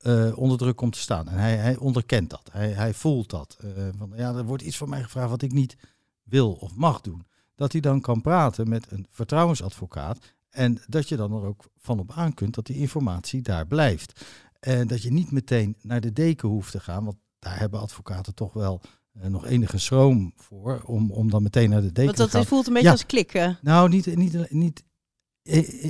uh, 0.07 0.37
onder 0.37 0.57
druk 0.57 0.75
komt 0.75 0.93
te 0.93 0.99
staan. 0.99 1.27
En 1.27 1.37
hij, 1.37 1.55
hij 1.55 1.77
onderkent 1.77 2.29
dat. 2.29 2.49
Hij, 2.51 2.69
hij 2.69 2.93
voelt 2.93 3.29
dat. 3.29 3.57
Uh, 3.65 3.71
van, 3.97 4.11
ja, 4.15 4.33
er 4.33 4.45
wordt 4.45 4.63
iets 4.63 4.77
van 4.77 4.89
mij 4.89 5.03
gevraagd 5.03 5.29
wat 5.29 5.41
ik 5.41 5.51
niet 5.51 5.77
wil 6.23 6.51
of 6.51 6.75
mag 6.75 7.01
doen. 7.01 7.25
Dat 7.55 7.71
hij 7.71 7.81
dan 7.81 8.01
kan 8.01 8.21
praten 8.21 8.69
met 8.69 8.91
een 8.91 9.07
vertrouwensadvocaat. 9.09 10.17
En 10.49 10.81
dat 10.87 11.09
je 11.09 11.15
dan 11.15 11.31
er 11.33 11.43
ook 11.43 11.69
van 11.77 11.99
op 11.99 12.11
aan 12.11 12.33
kunt 12.33 12.55
dat 12.55 12.65
die 12.65 12.77
informatie 12.77 13.41
daar 13.41 13.67
blijft. 13.67 14.25
En 14.59 14.87
dat 14.87 15.01
je 15.01 15.11
niet 15.11 15.31
meteen 15.31 15.75
naar 15.81 16.01
de 16.01 16.13
deken 16.13 16.49
hoeft 16.49 16.71
te 16.71 16.79
gaan. 16.79 17.03
Want 17.03 17.17
daar 17.39 17.59
hebben 17.59 17.79
advocaten 17.79 18.33
toch 18.33 18.53
wel 18.53 18.81
uh, 19.13 19.25
nog 19.25 19.45
enige 19.45 19.77
schroom 19.77 20.33
voor. 20.35 20.81
Om, 20.85 21.11
om 21.11 21.29
dan 21.29 21.43
meteen 21.43 21.69
naar 21.69 21.81
de 21.81 21.91
deken 21.91 22.05
want 22.05 22.17
dat 22.17 22.31
te 22.31 22.37
gaan. 22.37 22.45
voelt 22.45 22.67
een 22.67 22.73
beetje 22.73 22.87
ja. 22.87 22.93
als 22.93 23.05
klikken. 23.05 23.59
Nou, 23.61 23.89
niet, 23.89 24.15
niet, 24.15 24.51
niet 24.51 24.83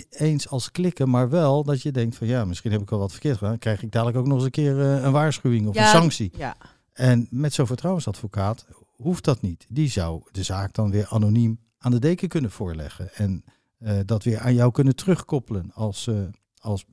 eens 0.09 0.49
als 0.49 0.71
klikken, 0.71 1.09
maar 1.09 1.29
wel 1.29 1.63
dat 1.63 1.81
je 1.81 1.91
denkt 1.91 2.15
van 2.15 2.27
ja, 2.27 2.45
misschien 2.45 2.71
heb 2.71 2.81
ik 2.81 2.89
wel 2.89 2.99
wat 2.99 3.11
verkeerd 3.11 3.37
gedaan. 3.37 3.57
Krijg 3.57 3.83
ik 3.83 3.91
dadelijk 3.91 4.17
ook 4.17 4.25
nog 4.25 4.35
eens 4.35 4.45
een 4.45 4.51
keer 4.51 4.77
uh, 4.79 5.03
een 5.03 5.11
waarschuwing 5.11 5.67
of 5.67 5.75
ja, 5.75 5.83
een 5.83 5.99
sanctie. 5.99 6.31
Ja. 6.37 6.57
En 6.93 7.27
met 7.29 7.53
zo'n 7.53 7.67
vertrouwensadvocaat 7.67 8.65
hoeft 8.95 9.23
dat 9.23 9.41
niet. 9.41 9.65
Die 9.69 9.89
zou 9.89 10.23
de 10.31 10.43
zaak 10.43 10.73
dan 10.73 10.91
weer 10.91 11.07
anoniem 11.07 11.59
aan 11.77 11.91
de 11.91 11.99
deken 11.99 12.27
kunnen 12.27 12.51
voorleggen. 12.51 13.13
En 13.13 13.43
uh, 13.79 13.99
dat 14.05 14.23
weer 14.23 14.39
aan 14.39 14.53
jou 14.53 14.71
kunnen 14.71 14.95
terugkoppelen 14.95 15.71
als, 15.73 16.07
uh, 16.07 16.19
als 16.57 16.85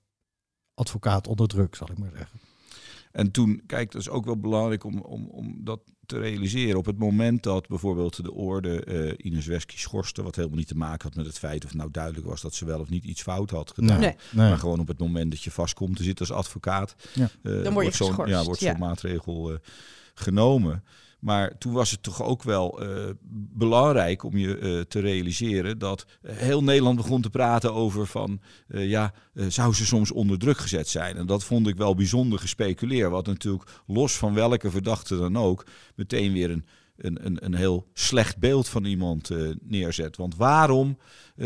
advocaat 0.74 1.26
onder 1.26 1.48
druk, 1.48 1.74
zal 1.74 1.90
ik 1.90 1.98
maar 1.98 2.10
zeggen. 2.16 2.40
En 3.12 3.30
toen, 3.30 3.62
kijk, 3.66 3.92
dat 3.92 4.00
is 4.00 4.08
ook 4.08 4.24
wel 4.24 4.40
belangrijk 4.40 4.84
om, 4.84 5.00
om, 5.00 5.26
om 5.26 5.64
dat 5.64 5.80
te 6.12 6.18
realiseren. 6.18 6.78
Op 6.78 6.86
het 6.86 6.98
moment 6.98 7.42
dat 7.42 7.68
bijvoorbeeld 7.68 8.22
de 8.22 8.32
orde 8.32 8.86
uh, 8.86 9.12
Ines 9.32 9.46
Wesky 9.46 9.78
schorste, 9.78 10.22
wat 10.22 10.36
helemaal 10.36 10.58
niet 10.58 10.68
te 10.68 10.76
maken 10.76 11.08
had 11.08 11.16
met 11.16 11.26
het 11.26 11.38
feit 11.38 11.64
of 11.64 11.74
nou 11.74 11.90
duidelijk 11.90 12.26
was 12.26 12.40
dat 12.40 12.54
ze 12.54 12.64
wel 12.64 12.80
of 12.80 12.88
niet 12.88 13.04
iets 13.04 13.22
fout 13.22 13.50
had 13.50 13.70
gedaan. 13.74 14.00
Nee. 14.00 14.14
Maar 14.30 14.58
gewoon 14.58 14.80
op 14.80 14.88
het 14.88 14.98
moment 14.98 15.30
dat 15.30 15.42
je 15.42 15.50
vastkomt 15.50 15.96
te 15.96 16.02
zitten 16.02 16.26
als 16.26 16.36
advocaat, 16.36 16.94
Ja. 17.14 17.30
uh, 17.42 17.62
Dan 17.64 17.72
word 17.72 17.86
je 17.86 17.92
zo'n 17.92 18.08
geschorst, 18.08 18.32
ja, 18.32 18.44
wordt 18.44 18.60
zo'n 18.60 18.70
ja. 18.70 18.78
maatregel 18.78 19.52
uh, 19.52 19.58
genomen. 20.14 20.84
Maar 21.22 21.58
toen 21.58 21.72
was 21.72 21.90
het 21.90 22.02
toch 22.02 22.22
ook 22.22 22.42
wel 22.42 22.82
uh, 22.82 23.10
belangrijk 23.54 24.22
om 24.22 24.36
je 24.36 24.58
uh, 24.58 24.80
te 24.80 25.00
realiseren 25.00 25.78
dat 25.78 26.06
heel 26.26 26.62
Nederland 26.62 26.96
begon 26.96 27.20
te 27.20 27.30
praten 27.30 27.74
over 27.74 28.06
van 28.06 28.40
uh, 28.68 28.88
ja, 28.88 29.12
zou 29.34 29.74
ze 29.74 29.86
soms 29.86 30.10
onder 30.10 30.38
druk 30.38 30.58
gezet 30.58 30.88
zijn? 30.88 31.16
En 31.16 31.26
dat 31.26 31.44
vond 31.44 31.66
ik 31.66 31.76
wel 31.76 31.94
bijzonder 31.94 32.38
gespeculeerd. 32.38 33.10
Wat 33.10 33.26
natuurlijk 33.26 33.82
los 33.86 34.16
van 34.16 34.34
welke 34.34 34.70
verdachte 34.70 35.16
dan 35.16 35.36
ook 35.36 35.66
meteen 35.94 36.32
weer 36.32 36.50
een, 36.50 36.66
een, 36.96 37.26
een, 37.26 37.44
een 37.44 37.54
heel 37.54 37.86
slecht 37.92 38.38
beeld 38.38 38.68
van 38.68 38.84
iemand 38.84 39.30
neerzet. 39.60 40.16
Want 40.16 40.36
waarom 40.36 40.98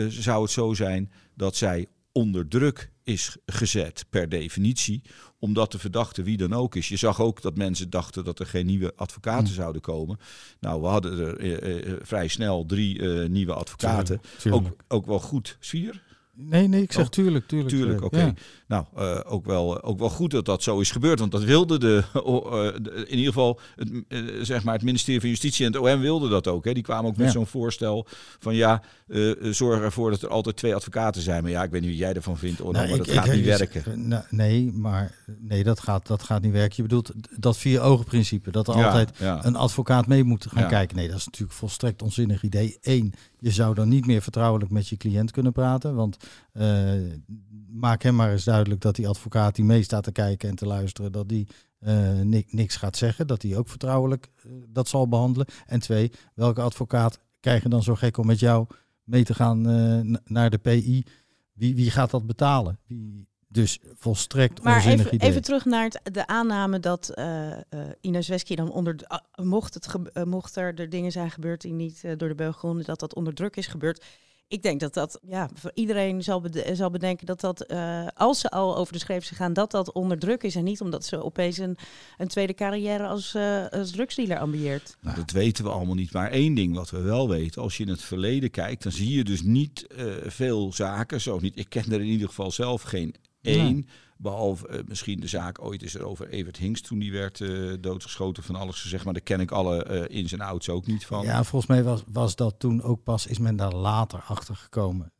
zou 0.09 0.43
het 0.43 0.51
zo 0.51 0.75
zijn 0.75 1.11
dat 1.35 1.57
zij 1.57 1.87
onder 2.13 2.49
druk 2.49 2.91
is 3.07 3.37
gezet 3.47 4.05
per 4.11 4.29
definitie, 4.29 5.03
omdat 5.39 5.73
de 5.73 5.79
verdachte 5.79 6.23
wie 6.23 6.37
dan 6.37 6.53
ook 6.53 6.75
is. 6.75 6.89
Je 6.89 6.97
zag 6.97 7.21
ook 7.21 7.43
dat 7.43 7.57
mensen 7.57 7.91
dachten 7.91 8.25
dat 8.25 8.39
er 8.39 8.47
geen 8.47 8.67
nieuwe 8.67 8.93
advocaten 8.97 9.49
Mm. 9.49 9.55
zouden 9.55 9.83
komen. 9.83 10.19
Nou, 10.61 10.81
we 10.81 10.87
hadden 10.87 11.19
er 11.19 11.39
eh, 11.39 11.93
eh, 11.93 11.97
vrij 12.03 12.29
snel 12.29 12.67
drie 12.67 13.03
nieuwe 13.29 13.55
advocaten. 13.55 14.21
Tuurlijk. 14.39 14.67
Ook, 14.67 14.77
ook 14.89 15.07
wel 15.07 15.21
goed. 15.21 15.57
Vier? 15.61 16.03
Nee, 16.39 16.69
nee, 16.69 16.83
ik 16.83 16.93
zeg 16.93 17.05
Oh, 17.05 17.11
tuurlijk, 17.11 17.47
tuurlijk. 17.47 17.69
Tuurlijk, 17.71 17.99
eh, 18.01 18.05
oké. 18.07 18.19
ja. 18.21 18.35
Nou, 18.69 18.85
uh, 18.99 19.21
ook, 19.27 19.47
wel, 19.47 19.83
ook 19.83 19.99
wel 19.99 20.09
goed 20.09 20.31
dat 20.31 20.45
dat 20.45 20.63
zo 20.63 20.81
is 20.81 20.91
gebeurd. 20.91 21.19
Want 21.19 21.33
dat 21.33 21.45
wilde 21.45 21.79
de, 21.79 22.03
uh, 22.15 22.83
de 22.83 22.91
in 23.09 23.17
ieder 23.17 23.33
geval 23.33 23.61
het, 23.77 23.91
uh, 24.09 24.43
zeg 24.45 24.65
maar 24.65 24.75
het 24.75 24.83
ministerie 24.83 25.21
van 25.21 25.29
Justitie 25.29 25.67
en 25.67 25.73
het 25.73 25.81
OM 25.83 26.01
wilde 26.01 26.29
dat 26.29 26.47
ook. 26.47 26.65
Hè. 26.65 26.73
Die 26.73 26.83
kwamen 26.83 27.11
ook 27.11 27.17
met 27.17 27.27
Ja. 27.27 27.33
zo'n 27.33 27.47
voorstel 27.47 28.07
van 28.39 28.55
ja, 28.55 28.83
zorg 29.41 29.81
ervoor 29.83 30.11
dat 30.11 30.23
er 30.23 30.29
altijd 30.29 30.57
twee 30.57 30.75
advocaten 30.75 31.23
zijn. 31.23 31.43
Maar 31.43 31.51
ja, 31.51 31.63
ik 31.63 31.71
weet 31.71 31.81
niet 31.81 31.91
wat 31.91 31.99
jij 31.99 32.13
ervan 32.13 32.39
vindt, 32.39 32.61
Orno, 32.61 32.73
Nou, 32.73 32.89
maar 32.91 32.99
ik- 32.99 33.05
dat 33.07 33.15
gaat 33.15 33.27
ik- 33.27 33.33
niet 33.35 33.45
werken. 33.45 34.09
nou, 34.09 34.23
nee, 34.31 34.73
maar 34.73 35.15
nee, 35.41 35.65
dat 35.65 35.81
gaat, 35.81 36.07
dat 36.07 36.23
gaat 36.23 36.43
niet 36.43 36.53
werken. 36.53 36.75
Je 36.77 36.83
bedoelt 36.83 37.13
dat 37.39 37.57
vier 37.59 37.81
ogen 37.81 38.05
principe, 38.05 38.51
dat 38.51 38.69
er 38.69 38.77
Ja, 38.77 38.85
altijd 38.87 39.11
een 39.43 39.57
advocaat 39.57 40.07
mee 40.07 40.25
moet 40.25 40.47
gaan 40.53 40.69
kijken. 40.69 40.97
Nee, 40.97 41.09
dat 41.09 41.17
is 41.19 41.25
natuurlijk 41.25 41.59
volstrekt 41.59 42.03
onzinnig 42.03 42.43
idee. 42.43 42.79
Eén, 42.83 43.13
je 43.39 43.51
zou 43.51 43.75
dan 43.75 43.89
niet 43.89 44.07
meer 44.07 44.23
vertrouwelijk 44.23 44.71
met 44.71 44.89
je 44.89 44.97
cliënt 44.97 45.31
kunnen 45.31 45.53
praten, 45.53 45.95
want 45.95 46.17
eh, 46.53 46.95
maak 47.69 48.03
hem 48.03 48.15
maar 48.15 48.33
eens 48.33 48.45
duidelijk 48.45 48.81
dat 48.81 48.97
die 48.97 49.09
advocaat 49.09 49.55
die 49.55 49.65
mee 49.65 49.83
staat 49.83 50.05
te 50.05 50.13
kijken 50.13 50.49
en 50.49 50.57
te 50.57 50.67
luisteren, 50.67 51.13
dat 51.13 51.29
die 51.29 51.49
eh, 51.79 52.21
ni- 52.21 52.47
niks 52.49 52.77
gaat 52.77 52.97
zeggen, 52.97 53.27
dat 53.27 53.41
die 53.41 53.57
ook 53.57 53.69
vertrouwelijk 53.69 54.31
eh, 54.37 54.51
dat 54.69 54.89
zal 54.89 55.09
behandelen. 55.09 55.47
En 55.67 55.81
twee, 55.81 56.13
welke 56.35 56.61
advocaat 56.61 57.21
krijg 57.41 57.63
je 57.63 57.69
dan 57.69 57.83
zo 57.83 57.95
gek 57.95 58.17
om 58.17 58.27
met 58.27 58.39
jou 58.39 58.67
mee 59.05 59.25
te 59.25 59.35
gaan 59.35 59.61
naar 60.25 60.51
de 60.51 60.59
PI? 60.59 61.05
Wie, 61.53 61.75
wie 61.75 61.91
gaat 61.91 62.11
dat 62.11 62.27
betalen? 62.27 62.79
Wie, 62.87 63.29
dus 63.49 63.79
volstrekt 63.95 64.63
Maar 64.63 64.75
onzinnig 64.77 65.01
even, 65.05 65.15
idee. 65.15 65.29
even 65.29 65.43
terug 65.43 65.65
naar 65.65 65.85
het, 65.85 66.01
de 66.15 66.27
aanname 66.27 66.81
dat 66.81 67.09
eh 67.09 67.53
eh, 67.53 67.59
Ines 68.01 68.29
Wesky 68.29 68.55
dan 68.55 68.71
onder... 68.73 68.97
de- 68.97 69.09
ah, 69.09 69.21
mocht, 69.45 69.75
het 69.75 69.89
ge- 69.89 70.11
eh, 70.13 70.23
mocht 70.23 70.57
er 70.57 70.75
de 70.75 70.89
dingen 70.89 71.13
zijn 71.13 71.31
gebeurd 71.31 71.61
die 71.61 71.73
niet 71.73 72.03
door 72.17 72.29
de 72.29 72.35
beugel 72.35 72.61
konden, 72.61 72.85
dat 72.85 73.01
dat 73.01 73.15
onder 73.15 73.35
druk 73.35 73.57
is 73.57 73.67
gebeurd. 73.67 74.05
Ik 74.49 74.63
denk 74.63 74.81
dat 74.81 74.95
dat, 74.95 75.19
ja, 75.23 75.49
voor 75.55 75.71
iedereen 75.75 76.23
zal, 76.23 76.41
bede- 76.41 76.75
zal 76.75 76.91
bedenken 76.91 77.27
dat 77.27 77.41
dat, 77.41 77.61
eh, 77.61 78.07
als 78.15 78.41
ze 78.41 78.49
al 78.51 78.77
over 78.77 78.93
de 78.93 78.99
schreef 78.99 79.25
zijn 79.25 79.39
gaan, 79.41 79.53
dat 79.53 79.71
dat 79.71 79.93
onder 79.93 80.19
druk 80.19 80.43
is. 80.43 80.55
En 80.55 80.65
niet 80.65 80.81
omdat 80.81 81.05
ze 81.05 81.23
opeens 81.25 81.59
een, 81.59 81.77
een 82.19 82.29
tweede 82.29 82.55
carrière 82.55 83.07
als, 83.07 83.35
eh, 83.35 83.67
als 83.67 83.91
drugsdealer 83.91 84.39
ambieert. 84.39 84.97
Nou, 85.01 85.17
dat 85.17 85.31
weten 85.31 85.65
we 85.65 85.71
allemaal 85.71 85.95
niet. 85.95 86.13
Maar 86.13 86.31
één 86.31 86.55
ding 86.55 86.75
wat 86.75 86.91
we 86.91 87.01
wel 87.01 87.29
weten, 87.29 87.63
als 87.63 87.77
je 87.77 87.83
in 87.85 87.89
het 87.91 88.03
verleden 88.03 88.51
kijkt, 88.51 88.83
dan 88.83 88.93
zie 88.93 89.17
je 89.17 89.25
dus 89.25 89.43
niet 89.43 89.87
eh, 89.87 90.07
veel 90.27 90.73
zaken. 90.73 91.21
Zo 91.21 91.39
niet. 91.39 91.59
Ik 91.59 91.69
ken 91.69 91.85
er 91.93 92.01
in 92.01 92.07
ieder 92.07 92.29
geval 92.29 92.51
zelf 92.51 92.83
geen 92.83 93.15
één. 93.47 93.87
Behalve 94.19 94.69
eh, 94.69 94.81
misschien 94.87 95.21
de 95.21 95.27
zaak 95.27 95.63
ooit 95.63 95.83
is 95.83 95.95
er 95.95 96.05
over 96.05 96.29
Evert 96.29 96.57
Hinks 96.57 96.81
toen 96.81 96.99
die 96.99 97.13
werd 97.13 97.41
eh, 97.41 97.73
doodgeschoten 97.81 98.43
van 98.43 98.55
alles 98.55 98.81
gezegd. 98.81 99.05
Maar 99.05 99.13
daar 99.13 99.23
ken 99.23 99.41
ik 99.41 99.51
alle 99.51 99.83
eh, 99.83 100.17
ins 100.17 100.33
en 100.33 100.41
outs 100.41 100.69
ook 100.69 100.87
niet 100.87 101.07
van. 101.07 101.25
Ja, 101.25 101.45
volgens 101.45 101.71
mij 101.71 101.83
was, 101.83 102.03
was 102.13 102.37
dat 102.37 102.55
toen 102.59 102.83
ook 102.83 103.03
pas, 103.03 103.27
is 103.27 103.39
men 103.39 103.57
daar 103.57 103.75
later 103.75 104.23
achter 104.27 104.57
gekomen. 104.57 105.13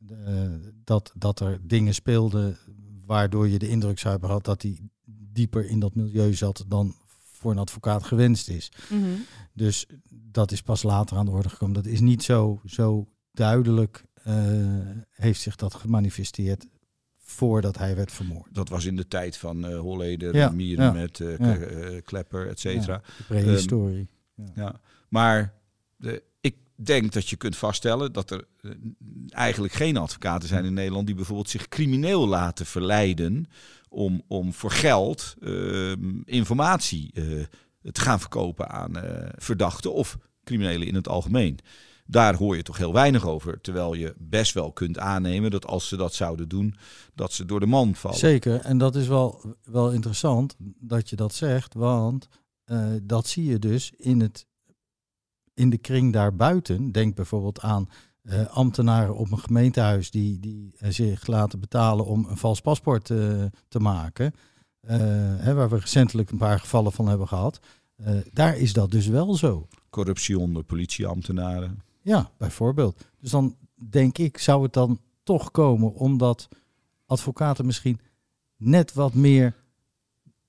Dat, 0.83 1.11
dat 1.15 1.39
er 1.39 1.59
dingen 1.61 1.93
speelden 1.93 2.57
waardoor 3.05 3.47
je 3.47 3.59
de 3.59 3.69
indruk 3.69 3.99
zou 3.99 4.11
hebben 4.11 4.29
gehad 4.29 4.45
dat 4.45 4.61
hij 4.61 4.79
dieper 5.33 5.69
in 5.69 5.79
dat 5.79 5.95
milieu 5.95 6.33
zat 6.33 6.65
dan 6.67 6.95
voor 7.37 7.51
een 7.51 7.57
advocaat 7.57 8.03
gewenst 8.03 8.49
is. 8.49 8.71
Dus 9.53 9.85
dat 10.09 10.51
is 10.51 10.61
pas 10.61 10.83
later 10.83 11.17
aan 11.17 11.25
de 11.25 11.31
orde 11.31 11.49
gekomen. 11.49 11.75
Dat 11.75 11.85
is 11.85 11.99
niet 11.99 12.23
zo, 12.23 12.61
zo 12.65 13.07
duidelijk, 13.31 14.03
eh, 14.23 14.35
heeft 15.11 15.41
zich 15.41 15.55
dat 15.55 15.73
gemanifesteerd 15.73 16.65
voordat 17.29 17.77
hij 17.77 17.95
werd 17.95 18.11
vermoord. 18.11 18.47
Dat 18.51 18.69
was 18.69 18.85
in 18.85 18.95
de 18.95 19.07
tijd 19.07 19.37
van 19.37 19.65
eh 19.65 19.79
Holleder, 19.79 20.35
Ja, 20.35 20.49
Mieren 20.49 20.85
ja, 20.85 20.91
met 20.91 21.19
eh, 21.19 21.37
ja. 21.37 21.57
Eh, 21.57 22.01
Klepper, 22.03 22.47
et 22.47 22.59
cetera. 22.59 23.01
Prehistorie. 23.27 24.07
Ja, 24.55 24.79
maar 25.09 25.53
de, 25.95 26.23
ik 26.41 26.55
denk 26.75 27.13
dat 27.13 27.29
je 27.29 27.35
kunt 27.35 27.57
vaststellen 27.57 28.13
dat 28.13 28.31
er 28.31 28.47
eigenlijk 29.29 29.73
geen 29.73 29.97
advocaten 29.97 30.47
zijn 30.47 30.65
in 30.65 30.73
Nederland 30.73 31.05
die 31.05 31.15
bijvoorbeeld 31.15 31.49
zich 31.49 31.67
crimineel 31.67 32.27
laten 32.27 32.65
verleiden 32.65 33.45
om, 33.89 34.21
om 34.27 34.53
voor 34.53 34.71
geld 34.71 35.35
eh, 35.41 35.91
informatie 36.23 37.11
te 37.91 38.01
gaan 38.01 38.19
verkopen 38.19 38.69
aan 38.69 38.91
verdachten 39.37 39.93
of 39.93 40.17
criminelen 40.43 40.87
in 40.87 40.95
het 40.95 41.07
algemeen. 41.07 41.59
Daar 42.07 42.35
hoor 42.35 42.55
je 42.55 42.63
toch 42.63 42.77
heel 42.77 42.93
weinig 42.93 43.27
over. 43.27 43.61
Terwijl 43.61 43.93
je 43.93 44.15
best 44.17 44.53
wel 44.53 44.71
kunt 44.71 44.99
aannemen 44.99 45.51
dat 45.51 45.65
als 45.65 45.87
ze 45.87 45.95
dat 45.95 46.13
zouden 46.13 46.49
doen, 46.49 46.75
dat 47.15 47.33
ze 47.33 47.45
door 47.45 47.59
de 47.59 47.65
man 47.65 47.95
vallen. 47.95 48.17
Zeker, 48.17 48.59
en 48.61 48.77
dat 48.77 48.95
is 48.95 49.07
wel, 49.07 49.55
wel 49.63 49.91
interessant 49.91 50.55
dat 50.79 51.09
je 51.09 51.15
dat 51.15 51.33
zegt, 51.33 51.73
want 51.73 52.27
eh, 52.63 52.87
dat 53.03 53.27
zie 53.27 53.45
je 53.45 53.59
dus 53.59 53.91
in, 53.97 54.19
het, 54.19 54.45
in 55.53 55.69
de 55.69 55.77
kring 55.77 56.13
daarbuiten. 56.13 56.91
Denk 56.91 57.15
bijvoorbeeld 57.15 57.61
aan 57.61 57.89
eh, 58.21 58.47
ambtenaren 58.47 59.15
op 59.15 59.31
een 59.31 59.39
gemeentehuis 59.39 60.11
die, 60.11 60.39
die 60.39 60.73
eh, 60.77 60.91
zich 60.91 61.27
laten 61.27 61.59
betalen 61.59 62.05
om 62.05 62.25
een 62.29 62.37
vals 62.37 62.61
paspoort 62.61 63.05
te 63.05 63.79
maken. 63.79 64.33
Hè, 64.87 65.53
waar 65.53 65.69
we 65.69 65.79
recentelijk 65.79 66.29
een 66.29 66.37
paar 66.37 66.59
gevallen 66.59 66.91
van 66.91 67.07
hebben 67.07 67.27
gehad. 67.27 67.59
Eh, 67.97 68.15
daar 68.31 68.57
is 68.57 68.73
dat 68.73 68.91
dus 68.91 69.07
wel 69.07 69.35
zo. 69.35 69.67
Corruptie 69.89 70.39
onder 70.39 70.63
politieambtenaren. 70.63 71.81
Ja, 72.07 72.31
bijvoorbeeld. 72.37 73.03
Dus 73.19 73.31
dan 73.31 73.55
denk 73.89 74.17
ik, 74.17 74.37
zou 74.37 74.63
het 74.63 74.73
dan 74.73 74.99
toch 75.23 75.51
komen 75.51 75.93
omdat 75.93 76.47
advocaten 77.05 77.65
misschien 77.65 77.99
net 78.57 78.93
wat 78.93 79.13
meer 79.13 79.55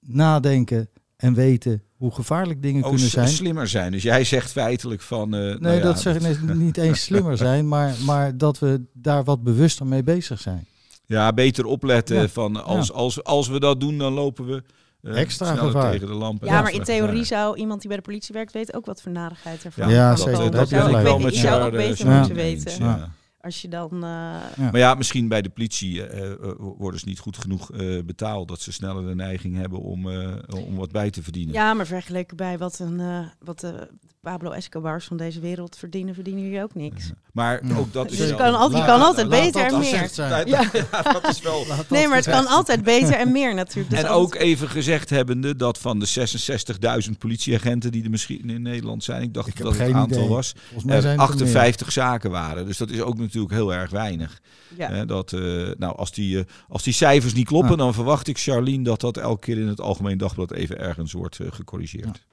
nadenken 0.01 0.89
en 1.17 1.35
weten 1.35 1.83
hoe 1.97 2.11
gevaarlijk 2.15 2.63
dingen 2.63 2.83
Oh, 2.83 2.89
kunnen 2.89 3.09
zijn. 3.09 3.29
slimmer 3.29 3.69
zijn. 3.69 3.93
Dus 3.93 4.03
jij 4.03 4.25
zegt 4.25 4.51
feitelijk 4.53 5.01
van. 5.01 5.35
eh, 5.35 5.41
nou 5.41 5.59
Nee, 5.61 5.77
ja, 5.77 5.83
dat 5.83 6.01
zeg 6.01 6.17
ik 6.29 6.55
niet 6.55 6.77
eens 6.77 7.03
slimmer 7.09 7.37
zijn, 7.37 7.69
maar, 7.69 7.95
maar 8.07 8.37
dat 8.39 8.59
we 8.59 8.83
daar 8.93 9.25
wat 9.25 9.43
bewuster 9.43 9.87
mee 9.87 10.03
bezig 10.03 10.41
zijn. 10.41 10.67
Ja, 11.07 11.33
beter 11.33 11.65
opletten 11.65 12.17
Ja. 12.21 12.29
van 12.29 12.65
als, 12.65 12.87
Ja. 12.89 12.95
als, 12.95 13.25
als 13.25 13.49
we 13.49 13.61
dat 13.61 13.81
doen, 13.81 13.99
dan 13.99 14.13
lopen 14.13 14.47
we 14.47 14.63
eh, 15.03 15.21
Extra 15.21 15.55
gevaar. 15.55 15.91
tegen 15.93 16.07
de 16.07 16.13
lampen. 16.15 16.49
Ja, 16.49 16.63
maar 16.63 16.73
in 16.73 16.83
theorie 16.83 17.25
zou 17.25 17.57
iemand 17.57 17.79
die 17.81 17.89
bij 17.89 17.97
de 17.97 18.03
politie 18.05 18.35
werkt 18.35 18.53
weten 18.53 18.75
ook 18.75 18.87
wat 18.87 19.03
voor 19.03 19.13
narigheid 19.13 19.65
ervan 19.65 19.89
Ja, 19.89 19.95
Ja, 19.95 20.17
zeker. 20.17 20.43
heb 20.43 20.69
je 20.69 20.77
gelijk. 20.81 20.97
ik 20.97 21.03
wel 21.03 21.23
weet- 21.23 21.35
je 21.35 21.41
zou 21.41 21.63
ook 21.63 21.73
eh, 21.73 21.77
beter 21.89 22.07
ja. 22.07 22.19
moeten 22.19 22.37
eens, 22.37 22.65
weten. 22.65 22.85
ja. 22.85 23.11
Als 23.41 23.63
je 23.63 23.69
dan... 23.69 23.91
eh, 23.93 24.01
Ja. 24.01 24.51
Maar 24.57 24.79
ja, 24.79 24.95
misschien 24.95 25.29
bij 25.29 25.43
de 25.43 25.49
politie 25.49 26.07
eh, 26.07 26.31
eh, 26.33 26.37
worden 26.57 27.01
ze 27.01 27.07
niet 27.09 27.19
goed 27.19 27.37
genoeg 27.39 27.73
eh, 27.73 28.03
betaald. 28.05 28.49
Dat 28.49 28.61
ze 28.61 28.73
sneller 28.73 29.07
de 29.07 29.15
neiging 29.15 29.57
hebben 29.57 29.81
om, 29.81 30.11
eh, 30.11 30.35
om 30.67 30.77
wat 30.77 30.91
bij 30.93 31.11
te 31.11 31.23
verdienen. 31.23 31.55
Ja, 31.55 31.75
maar 31.75 31.87
vergeleken 31.87 32.37
bij 32.37 32.59
wat, 32.59 32.79
een, 32.79 33.01
eh, 33.01 33.19
wat 33.45 33.61
de 33.61 33.89
Pablo 34.29 34.51
Escobars 34.51 35.05
van 35.07 35.17
deze 35.17 35.41
wereld 35.41 35.77
verdienen, 35.77 36.15
verdienen 36.15 36.43
jullie 36.43 36.63
ook 36.63 36.75
niks. 36.75 37.11
Maar 37.33 37.67
Ja. 37.67 37.77
ook 37.77 37.93
dat 37.93 38.11
is 38.11 38.17
Dus 38.17 38.35
kan 38.35 38.55
altijd, 38.55 38.81
je 38.81 38.87
kan 38.87 39.01
altijd 39.01 39.27
laat 39.29 39.41
beter 39.41 39.63
dat 39.63 39.73
en 39.73 39.79
meer. 39.79 40.11
Ja, 40.49 40.63
ja, 40.93 41.03
dat 41.13 41.29
is 41.29 41.41
wel. 41.41 41.65
Laat 41.69 41.77
dat 41.77 41.91
Nee, 41.91 42.07
maar 42.09 42.17
het 42.17 42.27
kan 42.29 42.47
altijd 42.47 42.83
beter 42.83 43.15
en 43.15 43.33
meer 43.33 43.55
natuurlijk. 43.55 43.91
Dus 43.91 43.99
en 44.03 44.09
altijd- 44.09 44.43
ook 44.43 44.47
even 44.49 44.69
gezegd 44.69 45.11
hebbende 45.11 45.57
dat 45.57 45.79
van 45.79 45.99
de 45.99 46.07
66.000 46.07 47.19
politieagenten 47.19 47.93
die 47.93 48.05
er 48.05 48.11
misschien 48.11 48.51
in 48.51 48.63
Nederland 48.63 49.05
zijn, 49.05 49.23
ik 49.23 49.35
dacht 49.35 49.49
Ik 49.49 49.55
heb 49.57 49.63
dat 49.67 49.75
het 49.77 49.83
geen 49.83 49.95
aantal 49.95 50.17
idee. 50.19 50.29
was, 50.29 50.53
er 50.75 50.81
zijn 50.81 50.95
het 50.95 51.05
er 51.05 51.11
meer. 51.11 51.21
58 51.21 51.93
zaken 51.93 52.31
waren. 52.31 52.67
Dus 52.67 52.77
dat 52.79 52.91
is 52.91 53.01
ook 53.01 53.19
natuurlijk 53.19 53.53
heel 53.53 53.75
erg 53.75 53.91
weinig. 53.91 54.41
ja. 54.77 54.89
Hè, 54.91 55.07
dat, 55.07 55.33
eh, 55.33 55.41
nou, 55.79 55.97
als, 55.97 56.13
die, 56.13 56.39
eh, 56.39 56.45
als 56.69 56.83
die 56.83 56.93
cijfers 56.93 57.33
niet 57.33 57.47
kloppen, 57.47 57.71
Ja. 57.71 57.77
dan 57.77 57.95
verwacht 57.95 58.29
ik, 58.29 58.39
Charlene, 58.39 58.85
dat 58.85 59.01
dat 59.01 59.17
elke 59.17 59.41
keer 59.41 59.59
in 59.59 59.69
het 59.69 59.81
Algemeen 59.81 60.19
Dagblad 60.19 60.53
even 60.53 60.79
ergens 60.79 61.13
wordt 61.13 61.39
eh, 61.41 61.47
gecorrigeerd. 61.51 62.25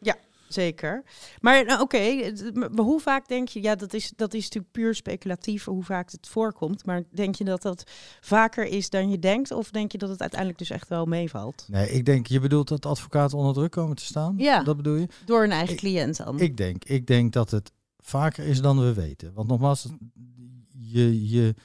Zeker. 0.47 1.03
Maar 1.39 1.65
nou, 1.65 1.81
oké, 1.81 2.31
hoe 2.75 2.99
vaak 2.99 3.27
denk 3.27 3.47
je, 3.47 3.61
ja, 3.61 3.75
dat 3.75 3.93
is, 3.93 4.13
dat 4.15 4.33
is 4.33 4.43
natuurlijk 4.43 4.71
puur 4.71 4.95
speculatief 4.95 5.65
hoe 5.65 5.83
vaak 5.83 6.11
het 6.11 6.27
voorkomt. 6.27 6.85
Maar 6.85 7.03
denk 7.11 7.35
je 7.35 7.43
dat 7.43 7.61
dat 7.61 7.83
vaker 8.21 8.65
is 8.65 8.89
dan 8.89 9.09
je 9.09 9.19
denkt? 9.19 9.51
Of 9.51 9.69
denk 9.71 9.91
je 9.91 9.97
dat 9.97 10.09
het 10.09 10.21
uiteindelijk 10.21 10.59
dus 10.59 10.69
echt 10.69 10.87
wel 10.87 11.05
meevalt? 11.05 11.65
Nee, 11.69 11.89
ik 11.91 12.05
denk, 12.05 12.27
je 12.27 12.39
bedoelt 12.39 12.67
dat 12.67 12.85
advocaten 12.85 13.37
onder 13.37 13.53
druk 13.53 13.71
komen 13.71 13.95
te 13.95 14.05
staan? 14.05 14.33
Ja. 14.37 14.63
Dat 14.63 14.77
bedoel 14.77 14.95
je? 14.95 15.07
Door 15.25 15.43
een 15.43 15.51
eigen 15.51 15.73
Ik- 15.73 15.79
cliënt 15.79 16.17
dan? 16.17 16.39
Ik 16.39 16.57
denk, 16.57 16.83
ik 16.85 17.07
denk 17.07 17.33
dat 17.33 17.51
het 17.51 17.71
vaker 17.97 18.45
is 18.45 18.61
dan 18.61 18.79
we 18.79 18.93
weten. 18.93 19.33
Want 19.33 19.47
nogmaals, 19.47 19.87
je, 20.71 21.29
je 21.29 21.55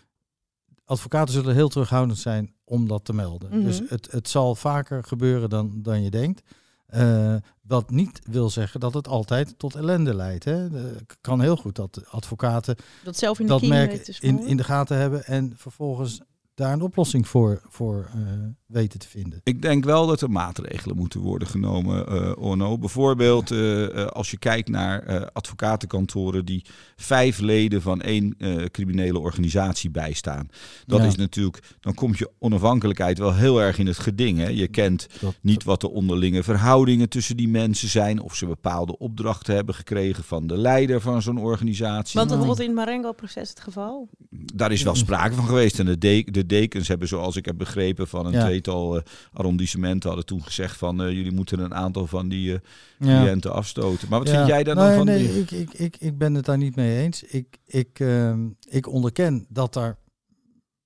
advocaten 0.84 1.34
zullen 1.34 1.54
heel 1.54 1.68
terughoudend 1.68 2.18
zijn 2.18 2.54
om 2.64 2.88
dat 2.88 3.04
te 3.04 3.12
melden. 3.12 3.50
Mhm. 3.50 3.62
Dus 3.64 3.82
het, 3.88 4.10
het 4.10 4.28
zal 4.28 4.54
vaker 4.54 5.04
gebeuren 5.04 5.49
dan, 5.49 5.82
dan 5.82 6.02
je 6.02 6.10
denkt. 6.10 6.42
Eh, 6.87 7.37
wat 7.70 7.90
niet 7.90 8.20
wil 8.24 8.50
zeggen 8.50 8.80
dat 8.80 8.94
het 8.94 9.08
altijd 9.08 9.54
tot 9.58 9.74
ellende 9.74 10.14
leidt. 10.14 10.44
Hè. 10.44 10.52
Het 10.52 11.16
kan 11.20 11.40
heel 11.40 11.56
goed 11.56 11.76
dat 11.76 12.02
advocaten 12.06 12.76
dat 13.04 13.16
zelf 13.16 13.38
in 13.38 13.46
de 13.46 13.52
dat 13.52 13.62
merk 13.62 14.08
in, 14.20 14.46
in 14.46 14.56
de 14.56 14.64
gaten 14.64 14.96
hebben 14.96 15.24
en 15.24 15.52
vervolgens 15.56 16.20
daar 16.61 16.73
een 16.73 16.83
oplossing 16.83 17.29
voor, 17.29 17.62
voor 17.69 18.09
eh, 18.14 18.21
weten 18.67 18.99
te 18.99 19.09
vinden. 19.09 19.40
Ik 19.45 19.62
denk 19.62 19.85
wel 19.85 20.07
dat 20.07 20.21
er 20.21 20.31
maatregelen 20.31 20.97
moeten 20.97 21.21
worden 21.21 21.49
genomen, 21.49 22.07
eh 22.07 22.33
Orno. 22.38 22.79
Bijvoorbeeld 22.79 23.50
eh, 23.50 24.07
als 24.07 24.31
je 24.31 24.38
kijkt 24.38 24.69
naar 24.69 25.02
eh, 25.02 25.26
advocatenkantoren 25.33 26.45
die 26.45 26.64
vijf 26.97 27.38
leden 27.38 27.83
van 27.83 28.00
één 28.00 28.35
eh, 28.38 28.64
criminele 28.64 29.19
organisatie 29.19 29.90
bijstaan. 29.90 30.49
Dat 30.87 31.00
Ja. 31.00 31.07
is 31.07 31.17
natuurlijk, 31.17 31.62
dan 31.81 31.95
komt 31.95 32.19
je 32.19 32.31
onafhankelijkheid 32.38 33.19
wel 33.19 33.35
heel 33.35 33.61
erg 33.62 33.79
in 33.79 33.87
het 33.87 33.99
geding. 33.99 34.38
Hè? 34.38 34.49
Je 34.49 34.69
kent 34.69 35.07
Dat, 35.21 35.38
niet 35.43 35.64
wat 35.64 35.81
de 35.81 35.90
onderlinge 35.90 36.43
verhoudingen 36.43 37.09
tussen 37.09 37.37
die 37.37 37.49
mensen 37.49 37.88
zijn. 37.88 38.21
Of 38.21 38.35
ze 38.35 38.47
bepaalde 38.47 38.99
opdrachten 38.99 39.55
hebben 39.55 39.75
gekregen 39.75 40.25
van 40.25 40.47
de 40.47 40.57
leider 40.57 41.00
van 41.00 41.23
zo'n 41.23 41.38
organisatie. 41.38 42.14
Want 42.19 42.29
bijvoorbeeld 42.29 42.61
in 42.61 42.67
het 42.67 42.75
Marengo-proces 42.75 43.49
het 43.49 43.61
geval? 43.61 44.09
Daar 44.55 44.73
is 44.73 44.83
wel 44.83 44.95
sprake 44.95 45.35
van 45.35 45.45
geweest. 45.47 45.79
En 45.79 45.87
de, 45.87 45.99
de, 45.99 46.25
de 46.31 46.47
dekens 46.50 46.88
hebben, 46.88 47.09
zoals 47.09 47.37
ik 47.37 47.45
heb 47.45 47.59
begrepen, 47.59 48.09
van 48.09 48.26
een 48.26 48.33
Ja. 48.33 48.45
tweetal 48.45 48.97
eh, 48.97 49.02
arrondissementen 49.33 50.09
hadden 50.09 50.26
toen 50.26 50.42
gezegd 50.42 50.76
van 50.76 51.02
eh, 51.02 51.11
jullie 51.12 51.33
moeten 51.33 51.59
een 51.59 51.75
aantal 51.75 52.07
van 52.07 52.28
die 52.28 52.52
eh, 52.54 52.61
cliënten 53.00 53.52
afstoten. 53.52 54.09
Maar 54.09 54.19
wat 54.19 54.28
vind 54.28 54.47
jij 54.47 54.62
daar 54.62 54.75
nee, 54.75 54.85
dan 54.87 54.95
van? 54.97 55.07
Nee, 55.07 55.19
die- 55.28 55.40
ik, 55.40 55.50
ik, 55.50 55.73
ik, 55.73 55.97
ik 55.97 56.19
ben 56.19 56.35
het 56.35 56.45
daar 56.45 56.59
niet 56.59 56.76
mee 56.76 56.99
eens. 57.02 57.23
Ik, 57.23 57.59
ik, 57.64 58.00
ehm, 58.00 58.49
ik 58.69 58.87
onderken 58.88 59.47
dat 59.49 59.73
daar 59.75 59.99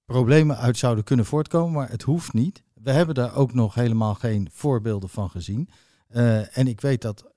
problemen 0.05 0.57
uit 0.57 0.77
zouden 0.79 1.05
kunnen 1.05 1.25
voortkomen, 1.25 1.73
maar 1.73 1.91
het 1.91 2.03
hoeft 2.03 2.33
niet. 2.33 2.63
We 2.75 2.91
hebben 2.91 3.15
daar 3.15 3.37
ook 3.37 3.55
nog 3.55 3.75
helemaal 3.75 4.15
geen 4.15 4.49
voorbeelden 4.53 5.09
van 5.09 5.31
gezien. 5.31 5.69
En 6.53 6.67
ik 6.67 6.81
weet 6.81 7.03
dat 7.03 7.33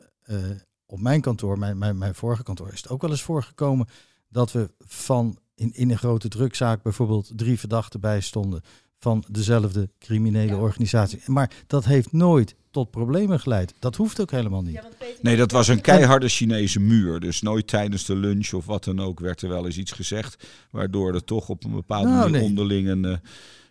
op 0.85 0.99
mijn 0.99 1.21
kantoor, 1.21 1.59
mijn, 1.59 1.77
mijn, 1.77 1.97
mijn 1.97 2.15
vorige 2.15 2.43
kantoor, 2.43 2.71
is 2.73 2.81
het 2.81 2.89
ook 2.89 3.01
wel 3.01 3.09
eens 3.11 3.21
voorgekomen 3.21 3.87
dat 4.29 4.51
we 4.51 4.69
van 4.79 5.37
in, 5.57 5.71
in 5.73 5.91
een 5.91 5.97
grote 5.97 6.27
drukzaak 6.27 6.81
bijvoorbeeld 6.83 7.31
drie 7.35 7.59
verdachten 7.59 7.99
bij 7.99 8.21
stonden 8.21 8.61
van 8.99 9.23
dezelfde 9.31 9.89
criminele 9.99 10.55
organisatie. 10.55 11.19
Maar 11.25 11.51
dat 11.67 11.85
heeft 11.85 12.11
nooit 12.11 12.55
tot 12.71 12.91
problemen 12.91 13.39
geleid. 13.39 13.73
Dat 13.79 13.95
hoeft 13.95 14.21
ook 14.21 14.31
helemaal 14.31 14.61
niet. 14.61 14.79
Nee, 15.21 15.37
dat 15.37 15.51
was 15.51 15.67
een 15.67 15.81
keiharde 15.81 16.27
Chinese 16.27 16.79
muur. 16.79 17.19
Dus 17.19 17.41
nooit 17.41 17.67
tijdens 17.67 18.05
de 18.05 18.15
lunch 18.15 18.53
of 18.53 18.65
wat 18.65 18.83
dan 18.83 18.99
ook 18.99 19.19
werd 19.19 19.41
er 19.41 19.49
wel 19.49 19.65
eens 19.65 19.77
iets 19.77 19.91
gezegd. 19.91 20.47
Waardoor 20.71 21.13
er 21.13 21.23
toch 21.23 21.49
op 21.49 21.63
een 21.63 21.71
bepaalde 21.71 22.07
Nou, 22.07 22.19
manier 22.19 22.39
nee. 22.39 22.49
onderling 22.49 22.87
een... 22.87 23.05
eh, 23.05 23.17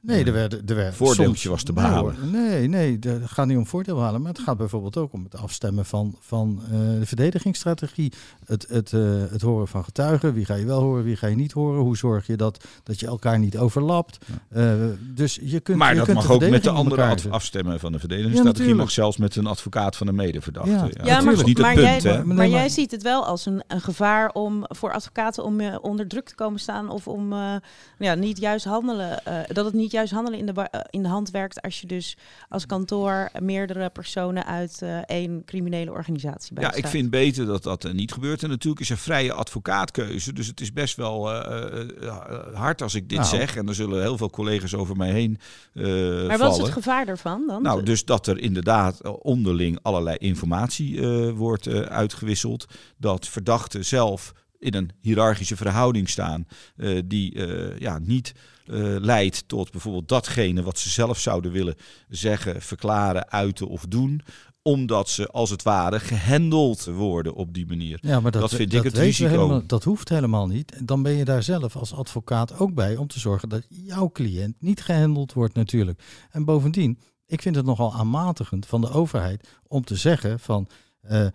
Nee, 0.06 0.24
er 0.24 0.32
werd, 0.32 0.70
er 0.70 0.76
werd 0.76 0.94
Voordeeltje 0.94 1.24
soms- 1.24 1.44
was 1.44 1.62
te 1.62 1.72
behalen. 1.72 2.16
hoor. 2.20 2.26
Nee, 2.30 2.68
nee, 2.68 2.98
het 3.00 3.30
gaat 3.30 3.46
niet 3.46 3.56
om 3.56 3.66
voordeel 3.66 3.94
behalen, 3.94 4.22
maar 4.22 4.32
het 4.32 4.40
gaat 4.42 4.56
bijvoorbeeld 4.56 4.96
ook 4.96 5.12
om 5.12 5.24
het 5.24 5.36
afstemmen 5.36 5.84
van, 5.86 6.16
van 6.20 6.60
eh, 6.64 6.70
de 6.98 7.06
verdedigingsstrategie. 7.06 8.12
Het, 8.44 8.66
het, 8.68 8.92
eh, 8.92 9.00
het 9.30 9.42
horen 9.42 9.68
van 9.68 9.84
getuigen. 9.84 10.34
Wie 10.34 10.44
ga 10.44 10.54
je 10.54 10.64
wel 10.64 10.80
horen, 10.80 11.04
wie 11.04 11.16
ga 11.16 11.26
je 11.26 11.36
niet 11.36 11.52
horen? 11.52 11.80
Hoe 11.80 11.96
zorg 11.96 12.26
je 12.26 12.36
dat, 12.36 12.64
dat 12.82 13.00
je 13.00 13.06
elkaar 13.06 13.38
niet 13.38 13.58
overlapt? 13.58 14.18
Eh, 14.48 14.72
dus 15.14 15.38
je 15.42 15.60
kunt. 15.60 15.78
maar 15.78 15.90
je 15.90 15.96
dat 15.96 16.04
kunt 16.04 16.16
mag 16.18 16.30
ook 16.30 16.48
met 16.48 16.62
de 16.64 16.70
andere 16.70 17.16
afstemmen 17.30 17.80
van 17.80 17.88
de 17.88 17.94
Ja, 17.94 18.00
verdedigingsstrategie. 18.00 18.44
natuurlijk. 18.52 18.78
mag 18.78 18.90
zelfs 18.90 19.16
met 19.16 19.36
een 19.36 19.46
advocaat 19.46 19.96
van 19.96 20.06
een 20.06 20.14
medeverdachte. 20.14 20.70
Ja. 20.70 20.76
Ja, 20.84 20.90
Ja, 20.90 21.04
Ja, 21.04 21.20
maar 21.20 21.32
is 21.32 21.44
niet 21.44 21.58
het 21.58 21.66
maar, 21.66 21.74
punt, 21.74 22.02
jij, 22.02 22.24
maar 22.24 22.36
maar- 22.36 22.48
jij 22.48 22.68
ziet 22.68 22.90
het 22.90 23.02
wel 23.02 23.24
als 23.26 23.46
een, 23.46 23.62
een 23.66 23.80
gevaar 23.80 24.30
om 24.32 24.64
voor 24.68 24.92
advocaten 24.92 25.44
om 25.44 25.60
onder 25.82 26.08
druk 26.08 26.28
te 26.28 26.34
komen 26.34 26.60
staan 26.60 26.88
of 26.90 27.08
om 27.08 27.32
eh, 27.32 27.54
ja, 27.98 28.14
niet 28.14 28.38
juist 28.38 28.64
handelen. 28.64 29.24
eh, 29.24 29.34
dat 29.52 29.64
het 29.64 29.74
niet 29.74 29.90
juist 29.96 30.12
handelen 30.12 30.38
in 30.38 30.46
de, 30.46 30.52
eh, 30.52 30.80
in 30.90 31.02
de 31.02 31.08
hand 31.08 31.30
werkt 31.30 31.62
als 31.62 31.80
je 31.80 31.86
dus 31.86 32.16
als 32.48 32.66
kantoor 32.66 33.30
meerdere 33.40 33.90
personen 33.90 34.46
uit 34.46 34.82
eh, 34.82 34.98
één 34.98 35.42
criminele 35.44 35.90
organisatie 35.90 36.54
Ja, 36.54 36.60
bijstaat. 36.60 36.84
ik 36.84 36.86
vind 36.90 37.10
beter 37.10 37.46
dat 37.46 37.62
dat 37.62 37.84
eh, 37.84 37.92
niet 37.92 38.12
gebeurt. 38.12 38.42
En 38.42 38.48
natuurlijk 38.48 38.80
is 38.82 38.90
er 38.90 38.98
vrije 38.98 39.32
advocaatkeuze. 39.32 40.32
Dus 40.32 40.46
het 40.46 40.60
is 40.60 40.72
best 40.72 40.96
wel 40.96 41.30
eh, 41.32 41.62
eh, 41.80 42.06
eh, 42.08 42.54
hard 42.54 42.82
als 42.82 42.94
ik 42.94 43.08
dit 43.08 43.18
Nou. 43.18 43.30
zeg. 43.36 43.56
En 43.56 43.68
er 43.68 43.74
zullen 43.74 44.00
heel 44.02 44.16
veel 44.16 44.30
collega's 44.30 44.74
over 44.74 44.96
mij 44.96 45.10
heen 45.10 45.38
eh 45.74 45.82
Maar 45.84 46.26
wat 46.26 46.38
vallen. 46.38 46.50
is 46.52 46.58
het 46.62 46.72
gevaar 46.72 47.06
daarvan 47.06 47.46
dan? 47.46 47.62
Nou, 47.62 47.82
dus 47.82 48.04
dat 48.04 48.26
er 48.26 48.38
inderdaad 48.38 49.18
onderling 49.22 49.78
allerlei 49.82 50.16
informatie 50.16 51.00
eh, 51.00 51.30
wordt 51.30 51.66
eh, 51.66 51.80
uitgewisseld. 51.80 52.66
Dat 52.96 53.28
verdachten 53.28 53.84
zelf 53.84 54.32
in 54.58 54.74
een 54.74 54.90
hiërarchische 55.00 55.56
verhouding 55.56 56.08
staan 56.08 56.46
eh, 56.76 57.00
die 57.04 57.46
eh, 57.46 57.78
ja, 57.78 57.98
niet 57.98 58.32
eh, 58.68 58.96
leidt 59.00 59.48
tot 59.48 59.70
bijvoorbeeld 59.70 60.08
datgene 60.08 60.62
wat 60.62 60.78
ze 60.78 60.88
zelf 60.88 61.18
zouden 61.18 61.52
willen 61.52 61.74
zeggen, 62.08 62.62
verklaren, 62.62 63.30
uiten 63.30 63.68
of 63.68 63.84
doen 63.88 64.22
omdat 64.66 65.08
ze 65.08 65.28
als 65.28 65.50
het 65.50 65.62
ware 65.62 66.00
gehandeld 66.00 66.84
worden 66.84 67.34
op 67.34 67.54
die 67.54 67.66
manier. 67.66 67.98
Ja, 68.00 68.20
maar 68.20 68.30
dat, 68.30 68.40
Dat 68.40 68.54
vind 68.54 68.72
ik 68.72 68.82
het 68.82 68.98
risico. 68.98 69.28
Helemaal, 69.28 69.66
dat 69.66 69.84
hoeft 69.84 70.08
helemaal 70.08 70.46
niet. 70.46 70.86
Dan 70.86 71.02
ben 71.02 71.12
je 71.12 71.24
daar 71.24 71.42
zelf 71.42 71.76
als 71.76 71.94
advocaat 71.94 72.58
ook 72.58 72.74
bij 72.74 72.96
om 72.96 73.06
te 73.06 73.18
zorgen 73.18 73.48
dat 73.48 73.66
jouw 73.68 74.10
cliënt 74.10 74.60
niet 74.60 74.82
gehandeld 74.82 75.32
wordt 75.32 75.54
natuurlijk. 75.54 76.02
En 76.30 76.44
bovendien, 76.44 76.98
ik 77.26 77.42
vind 77.42 77.56
het 77.56 77.64
nogal 77.64 77.94
aanmatigend 77.94 78.66
van 78.66 78.80
de 78.80 78.90
overheid 78.90 79.48
om 79.66 79.84
te 79.84 79.96
zeggen 79.96 80.40
van 80.40 80.68
eh, 81.00 81.26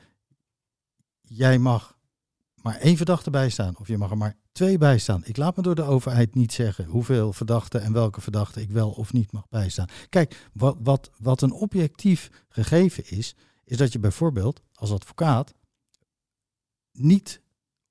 jij 1.21 1.59
mag 1.59 1.97
maar 2.55 2.75
één 2.75 2.97
verdachte 2.97 3.29
bijstaan 3.29 3.77
of 3.77 3.87
je 3.87 3.97
mag 3.97 4.11
er 4.11 4.17
maar 4.17 4.37
twee 4.51 4.77
bijstaan. 4.77 5.21
Ik 5.25 5.37
laat 5.37 5.55
me 5.55 5.61
door 5.61 5.75
de 5.75 5.83
overheid 5.83 6.35
niet 6.35 6.53
zeggen 6.53 6.85
hoeveel 6.85 7.33
verdachten 7.33 7.81
en 7.81 7.93
welke 7.93 8.21
verdachten 8.21 8.61
ik 8.61 8.69
wel 8.69 8.89
of 8.89 9.13
niet 9.13 9.31
mag 9.31 9.49
bijstaan. 9.49 9.87
Kijk, 10.09 10.49
wat, 10.53 10.77
wat, 10.79 11.11
wat 11.17 11.41
een 11.41 11.51
objectief 11.51 12.29
gegeven 12.49 13.09
is, 13.09 13.35
is 13.65 13.77
dat 13.77 13.91
je 13.91 13.99
bijvoorbeeld 13.99 14.61
als 14.73 14.91
advocaat 14.91 15.53
niet 16.91 17.41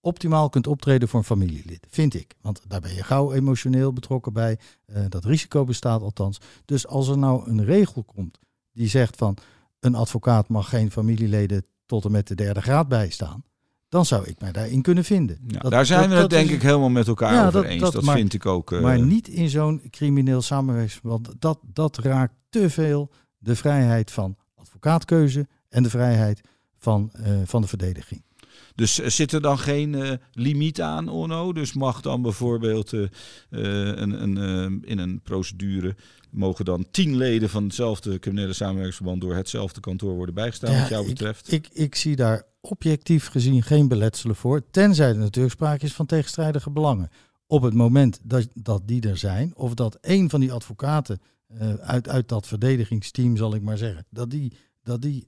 optimaal 0.01 0.49
kunt 0.49 0.67
optreden 0.67 1.09
voor 1.09 1.19
een 1.19 1.25
familielid, 1.25 1.87
vind 1.91 2.15
ik. 2.15 2.35
Want 2.41 2.63
daar 2.69 2.81
ben 2.81 2.95
je 2.95 3.03
gauw 3.03 3.33
emotioneel 3.33 3.93
betrokken 3.93 4.33
bij. 4.33 4.59
Eh, 4.85 5.05
dat 5.09 5.25
risico 5.25 5.65
bestaat 5.65 6.03
althans. 6.03 6.41
Dus 6.65 6.87
als 6.87 7.09
er 7.09 7.19
nou 7.19 7.51
een 7.51 7.65
regel 7.65 8.05
komt 8.05 8.39
die 8.73 8.89
zegt 8.89 9.17
van 9.17 9.37
een 9.81 9.95
advocaat 9.95 10.49
mag 10.49 10.69
geen 10.69 10.91
familieleden 10.91 11.67
tot 11.87 12.05
en 12.05 12.11
met 12.11 12.27
de 12.27 12.35
derde 12.35 12.63
graad 12.63 12.89
bijstaan, 12.89 13.45
dan 13.91 14.07
zou 14.07 14.25
ik 14.27 14.41
mij 14.41 14.53
daarin 14.53 14.83
kunnen 14.83 15.05
vinden. 15.05 15.39
Ja, 15.47 15.59
Dat- 15.59 15.71
daar 15.71 15.87
zijn 15.87 16.01
dat- 16.01 16.09
we 16.09 16.15
het 16.15 16.21
dat 16.23 16.31
denk 16.31 16.49
is- 16.49 16.55
ik 16.57 16.63
helemaal 16.63 16.89
met 16.91 17.09
elkaar 17.09 17.33
Ja, 17.35 17.41
over 17.41 17.53
dat- 17.53 17.65
eens. 17.71 17.91
dat- 17.93 18.03
maar- 18.03 18.17
vind 18.17 18.35
ik 18.35 18.47
ook. 18.47 18.73
eh, 18.73 18.81
Maar 18.81 19.01
niet 19.03 19.29
in 19.29 19.49
zo'n 19.49 19.83
crimineel 19.91 20.43
samenwerkingsverband. 20.43 21.29
Dat, 21.39 21.59
dat 21.73 21.99
raakt 21.99 22.35
te 22.49 22.71
veel 22.71 23.11
de 23.39 23.57
vrijheid 23.57 24.11
van 24.11 24.37
advocaatkeuze 24.55 25.47
en 25.69 25.83
de 25.83 25.91
vrijheid 25.91 26.41
van, 26.79 27.11
eh, 27.13 27.33
van 27.45 27.61
de 27.63 27.69
verdediging. 27.69 28.23
Dus 28.81 29.01
eh, 29.01 29.09
zit 29.09 29.33
er 29.33 29.41
dan 29.41 29.59
geen 29.59 29.95
eh, 29.95 30.13
limiet 30.33 30.81
aan, 30.81 31.09
Orno? 31.09 31.53
Dus 31.53 31.73
mag 31.73 32.01
dan 32.01 32.23
bijvoorbeeld 32.23 32.93
eh, 32.93 33.01
een, 33.51 34.23
een, 34.23 34.83
in 34.85 34.99
een 34.99 35.21
procedure... 35.23 35.97
mogen 36.31 36.65
dan 36.65 36.87
tien 36.91 37.17
leden 37.17 37.51
van 37.51 37.65
hetzelfde 37.65 38.19
criminele 38.19 38.53
samenwerkingsverband... 38.53 39.21
door 39.21 39.35
hetzelfde 39.35 39.81
kantoor 39.81 40.15
worden 40.15 40.35
bijgestaan, 40.35 40.73
Ja, 40.73 40.81
wat 40.81 40.89
jou 40.89 41.07
betreft? 41.07 41.53
Ik, 41.53 41.69
ik 41.73 41.95
zie 41.95 42.17
daar 42.17 42.43
objectief 42.61 43.27
gezien 43.27 43.63
geen 43.63 43.89
beletselen 43.89 44.37
voor. 44.37 44.71
Tenzij 44.71 45.09
er 45.09 45.19
natuurlijk 45.19 45.55
sprake 45.55 45.85
is 45.85 45.93
van 45.93 46.07
tegenstrijdige 46.07 46.71
belangen. 46.71 47.11
Op 47.47 47.63
het 47.63 47.75
moment 47.75 48.21
dat, 48.23 48.49
dat 48.55 48.83
die 48.85 49.09
er 49.09 49.17
zijn, 49.17 49.53
of 49.57 49.75
dat 49.75 49.99
een 50.01 50.31
van 50.31 50.41
die 50.41 50.53
advocaten 50.53 51.21
uit, 51.81 52.09
uit 52.09 52.29
dat 52.29 52.47
verdedigingsteam, 52.47 53.37
zal 53.37 53.55
ik 53.55 53.63
maar 53.63 53.79
zeggen, 53.79 54.07
dat 54.11 54.31
die, 54.31 54.53
dat 54.83 55.03
die 55.03 55.27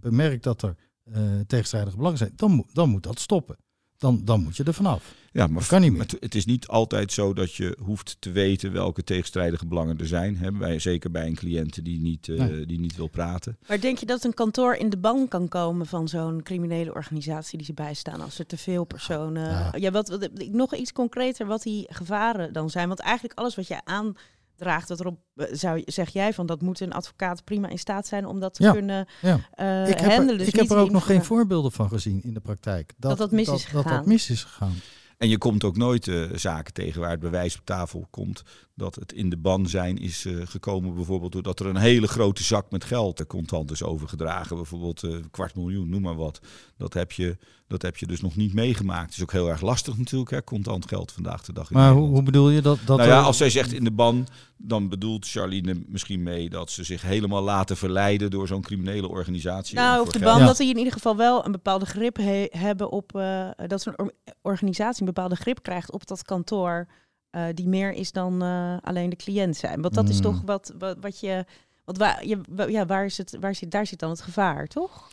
bemerkt 0.00 0.42
dat 0.42 0.62
er 0.62 0.76
eh, 1.12 1.22
tegenstrijdige 1.46 1.96
belangen 1.96 2.18
zijn, 2.18 2.32
dan, 2.36 2.50
moet 2.50 2.74
dan 2.74 2.88
moet 2.90 3.02
dat 3.02 3.20
stoppen. 3.20 3.56
Dan, 3.98 4.20
dan 4.24 4.42
moet 4.42 4.56
je 4.56 4.64
er 4.64 4.74
vanaf. 4.74 5.14
ja, 5.32 5.46
maar 5.46 5.58
dat 5.58 5.68
kan 5.68 5.80
niet 5.80 5.92
meer. 5.92 6.00
Het, 6.00 6.16
het 6.20 6.34
is 6.34 6.44
niet 6.44 6.66
altijd 6.66 7.12
zo 7.12 7.32
dat 7.32 7.54
je 7.54 7.76
hoeft 7.80 8.16
te 8.18 8.30
weten... 8.30 8.72
welke 8.72 9.04
tegenstrijdige 9.04 9.66
belangen 9.66 9.98
er 9.98 10.06
zijn. 10.06 10.36
Hè? 10.36 10.52
Bij, 10.52 10.78
zeker 10.78 11.10
bij 11.10 11.26
een 11.26 11.34
cliënt 11.34 11.84
die 11.84 12.00
niet, 12.00 12.28
eh, 12.28 12.38
Nee. 12.38 12.66
die 12.66 12.78
niet 12.80 12.96
wil 12.96 13.06
praten. 13.06 13.58
Maar 13.68 13.80
denk 13.80 13.98
je 13.98 14.06
dat 14.06 14.24
een 14.24 14.34
kantoor 14.34 14.74
in 14.74 14.90
de 14.90 14.96
ban 14.98 15.28
kan 15.28 15.48
komen 15.48 15.86
van 15.86 16.08
zo'n 16.08 16.42
criminele 16.42 16.94
organisatie 16.94 17.56
die 17.58 17.66
ze 17.66 17.72
bijstaan 17.74 18.20
als 18.20 18.38
er 18.38 18.46
te 18.46 18.56
veel 18.56 18.84
personen. 18.84 19.50
Ja, 19.50 19.72
Ja. 19.76 19.90
wat, 19.90 20.08
wat, 20.08 20.28
nog 20.50 20.74
iets 20.74 20.92
concreter 20.92 21.46
wat 21.46 21.62
die 21.62 21.86
gevaren 21.88 22.52
dan 22.52 22.70
zijn. 22.70 22.88
Want 22.88 23.00
eigenlijk 23.00 23.38
alles 23.38 23.54
wat 23.54 23.66
je 23.66 23.84
aandraagt 23.84 24.30
draagt. 24.62 24.88
Dat 24.88 25.00
erop, 25.00 25.18
eh, 25.34 25.46
zou, 25.52 25.82
zeg 25.84 26.10
jij 26.10 26.32
van 26.32 26.46
dat 26.46 26.62
moet 26.62 26.80
een 26.80 26.92
advocaat 26.92 27.44
prima 27.44 27.68
in 27.68 27.78
staat 27.78 28.06
zijn 28.06 28.26
om 28.26 28.40
dat 28.40 28.54
te 28.54 28.62
Ja, 28.62 28.72
kunnen 28.72 29.06
Ja. 29.20 29.38
eh 29.54 29.88
ik 29.88 29.98
heb 29.98 30.00
er, 30.00 30.14
handelen. 30.14 30.38
Dus 30.38 30.46
ik 30.48 30.56
heb 30.56 30.70
er 30.70 30.76
ook 30.76 30.90
nog 30.90 31.06
geen 31.06 31.24
voorbeelden 31.24 31.72
van 31.72 31.88
gezien 31.88 32.22
in 32.22 32.34
de 32.34 32.40
praktijk. 32.40 32.92
Dat 32.96 33.18
dat 33.18 33.30
mis 33.30 33.40
is 33.40 33.46
Dat 33.46 33.60
gegaan. 33.62 33.96
dat 33.96 34.06
mis 34.06 34.30
is 34.30 34.44
gegaan. 34.44 34.74
En 35.18 35.28
je 35.28 35.38
komt 35.38 35.64
ook 35.64 35.76
nooit 35.76 36.08
eh, 36.08 36.22
zaken 36.34 36.72
tegen 36.72 37.00
waar 37.00 37.10
het 37.10 37.20
bewijs 37.20 37.58
op 37.58 37.64
tafel 37.64 38.06
komt 38.10 38.42
dat 38.74 38.94
het 38.94 39.12
in 39.12 39.30
de 39.30 39.36
ban 39.36 39.66
zijn 39.66 39.98
is 39.98 40.24
eh, 40.24 40.36
gekomen. 40.44 40.94
Bijvoorbeeld 40.94 41.32
doordat 41.32 41.60
er 41.60 41.66
een 41.66 41.76
hele 41.76 42.06
grote 42.08 42.42
zak 42.42 42.70
met 42.70 42.84
geld 42.84 43.18
er 43.18 43.26
contant 43.26 43.70
is 43.70 43.82
overgedragen. 43.82 44.56
Bijvoorbeeld 44.56 45.02
eh, 45.02 45.10
een 45.10 45.30
kwart 45.30 45.54
miljoen, 45.54 45.88
noem 45.88 46.02
maar 46.02 46.16
wat. 46.16 46.40
Dat 46.76 46.94
heb, 46.94 47.12
je, 47.12 47.36
dat 47.66 47.82
heb 47.82 47.96
je 47.96 48.06
dus 48.06 48.20
nog 48.20 48.36
niet 48.36 48.54
meegemaakt. 48.54 49.04
Het 49.06 49.14
is 49.16 49.22
ook 49.22 49.32
heel 49.32 49.48
erg 49.48 49.60
lastig 49.60 49.98
natuurlijk, 49.98 50.30
hè, 50.30 50.44
contant 50.44 50.88
geld 50.88 51.12
vandaag 51.12 51.42
de 51.44 51.52
dag 51.52 51.70
in 51.70 51.76
Maar 51.76 51.92
hoe, 51.92 52.22
bedoel 52.22 52.50
je 52.50 52.62
dat? 52.62 52.78
dat 52.86 52.96
nou 52.96 53.08
ja, 53.10 53.20
als 53.20 53.36
zij 53.36 53.50
zegt 53.50 53.72
in 53.72 53.84
de 53.84 53.90
ban, 53.92 54.26
dan 54.56 54.88
bedoelt 54.88 55.28
Charlene 55.28 55.82
misschien 55.88 56.22
mee 56.22 56.48
dat 56.50 56.70
ze 56.70 56.84
zich 56.84 57.02
helemaal 57.02 57.42
laten 57.42 57.76
verleiden 57.76 58.30
door 58.30 58.46
zo'n 58.46 58.62
criminele 58.62 59.08
organisatie. 59.08 59.76
Nou, 59.76 60.00
of 60.00 60.06
de 60.12 60.18
geld. 60.18 60.30
ban 60.32 60.40
Ja. 60.40 60.46
dat 60.46 60.56
die 60.56 60.70
in 60.70 60.78
ieder 60.78 60.92
geval 60.92 61.16
wel 61.16 61.44
een 61.44 61.52
bepaalde 61.52 61.86
grip 61.86 62.16
he- 62.16 62.46
hebben 62.50 62.90
op 62.90 63.16
eh, 63.16 63.48
dat 63.66 63.82
zo'n 63.82 63.98
or- 63.98 64.12
organisatie 64.42 65.00
een 65.00 65.12
bepaalde 65.14 65.36
grip 65.36 65.62
krijgt 65.62 65.92
op 65.92 66.06
dat 66.06 66.22
kantoor, 66.22 66.86
eh, 67.32 67.44
die 67.54 67.68
meer 67.68 67.92
is 67.92 68.12
dan 68.12 68.42
eh, 68.42 68.76
alleen 68.82 69.10
de 69.10 69.16
cliënt 69.16 69.56
zijn. 69.56 69.80
Want 69.82 69.94
dat 69.94 70.08
is 70.08 70.14
Hmm. 70.20 70.22
toch 70.32 70.40
wat, 70.44 70.72
wat, 70.78 70.96
wat 71.00 71.20
je. 71.20 71.44
Want 71.84 71.98
waar, 71.98 72.26
je, 72.26 72.40
ja, 72.68 72.86
waar 72.86 73.04
is 73.04 73.18
het, 73.18 73.36
waar 73.40 73.54
zit, 73.54 73.70
daar 73.70 73.86
zit 73.86 73.98
dan 73.98 74.10
het 74.10 74.20
gevaar, 74.20 74.66
toch? 74.66 75.08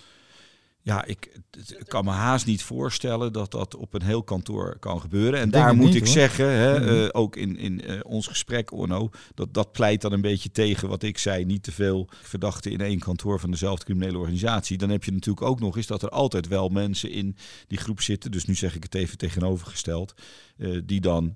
Ja, 0.90 1.06
ik, 1.06 1.40
het- 1.52 1.84
kan 1.88 2.06
me 2.06 2.12
haast 2.12 2.46
niet 2.46 2.64
voorstellen 2.64 3.34
dat 3.34 3.52
dat 3.52 3.76
op 3.76 3.94
een 3.94 4.02
heel 4.02 4.24
kantoor 4.24 4.78
kan 4.80 5.02
gebeuren. 5.02 5.40
En 5.40 5.46
Ik 5.46 5.52
daar 5.52 5.76
moet 5.76 5.86
niet, 5.86 5.96
ik 5.96 6.04
hoor. 6.04 6.12
zeggen, 6.14 6.46
hè, 6.50 6.80
Mhm. 6.80 6.90
eh, 7.04 7.08
ook 7.12 7.36
in, 7.36 7.58
in 7.58 7.82
eh, 7.86 8.00
ons 8.04 8.28
gesprek, 8.28 8.72
Orno, 8.74 9.10
dat, 9.36 9.54
dat 9.54 9.72
pleit 9.72 10.02
dan 10.02 10.12
een 10.12 10.22
beetje 10.22 10.52
tegen 10.52 10.90
wat 10.90 11.04
ik 11.04 11.18
zei. 11.18 11.46
Niet 11.46 11.64
te 11.64 11.72
veel 11.72 12.08
verdachten 12.22 12.72
in 12.72 12.82
één 12.82 13.00
kantoor 13.00 13.40
van 13.40 13.52
dezelfde 13.52 13.86
criminele 13.86 14.18
organisatie. 14.18 14.78
Dan 14.78 14.90
heb 14.90 15.04
je 15.04 15.12
natuurlijk 15.12 15.46
ook 15.48 15.60
nog 15.60 15.78
eens 15.78 15.88
dat 15.88 16.02
er 16.02 16.10
altijd 16.10 16.48
wel 16.48 16.70
mensen 16.70 17.12
in 17.12 17.36
die 17.68 17.78
groep 17.78 18.02
zitten. 18.02 18.32
Dus 18.32 18.46
nu 18.46 18.56
zeg 18.56 18.76
ik 18.76 18.84
het 18.84 18.96
even 18.96 19.18
tegenovergesteld. 19.18 20.14
eh, 20.60 20.80
die 20.86 21.02
dan 21.02 21.34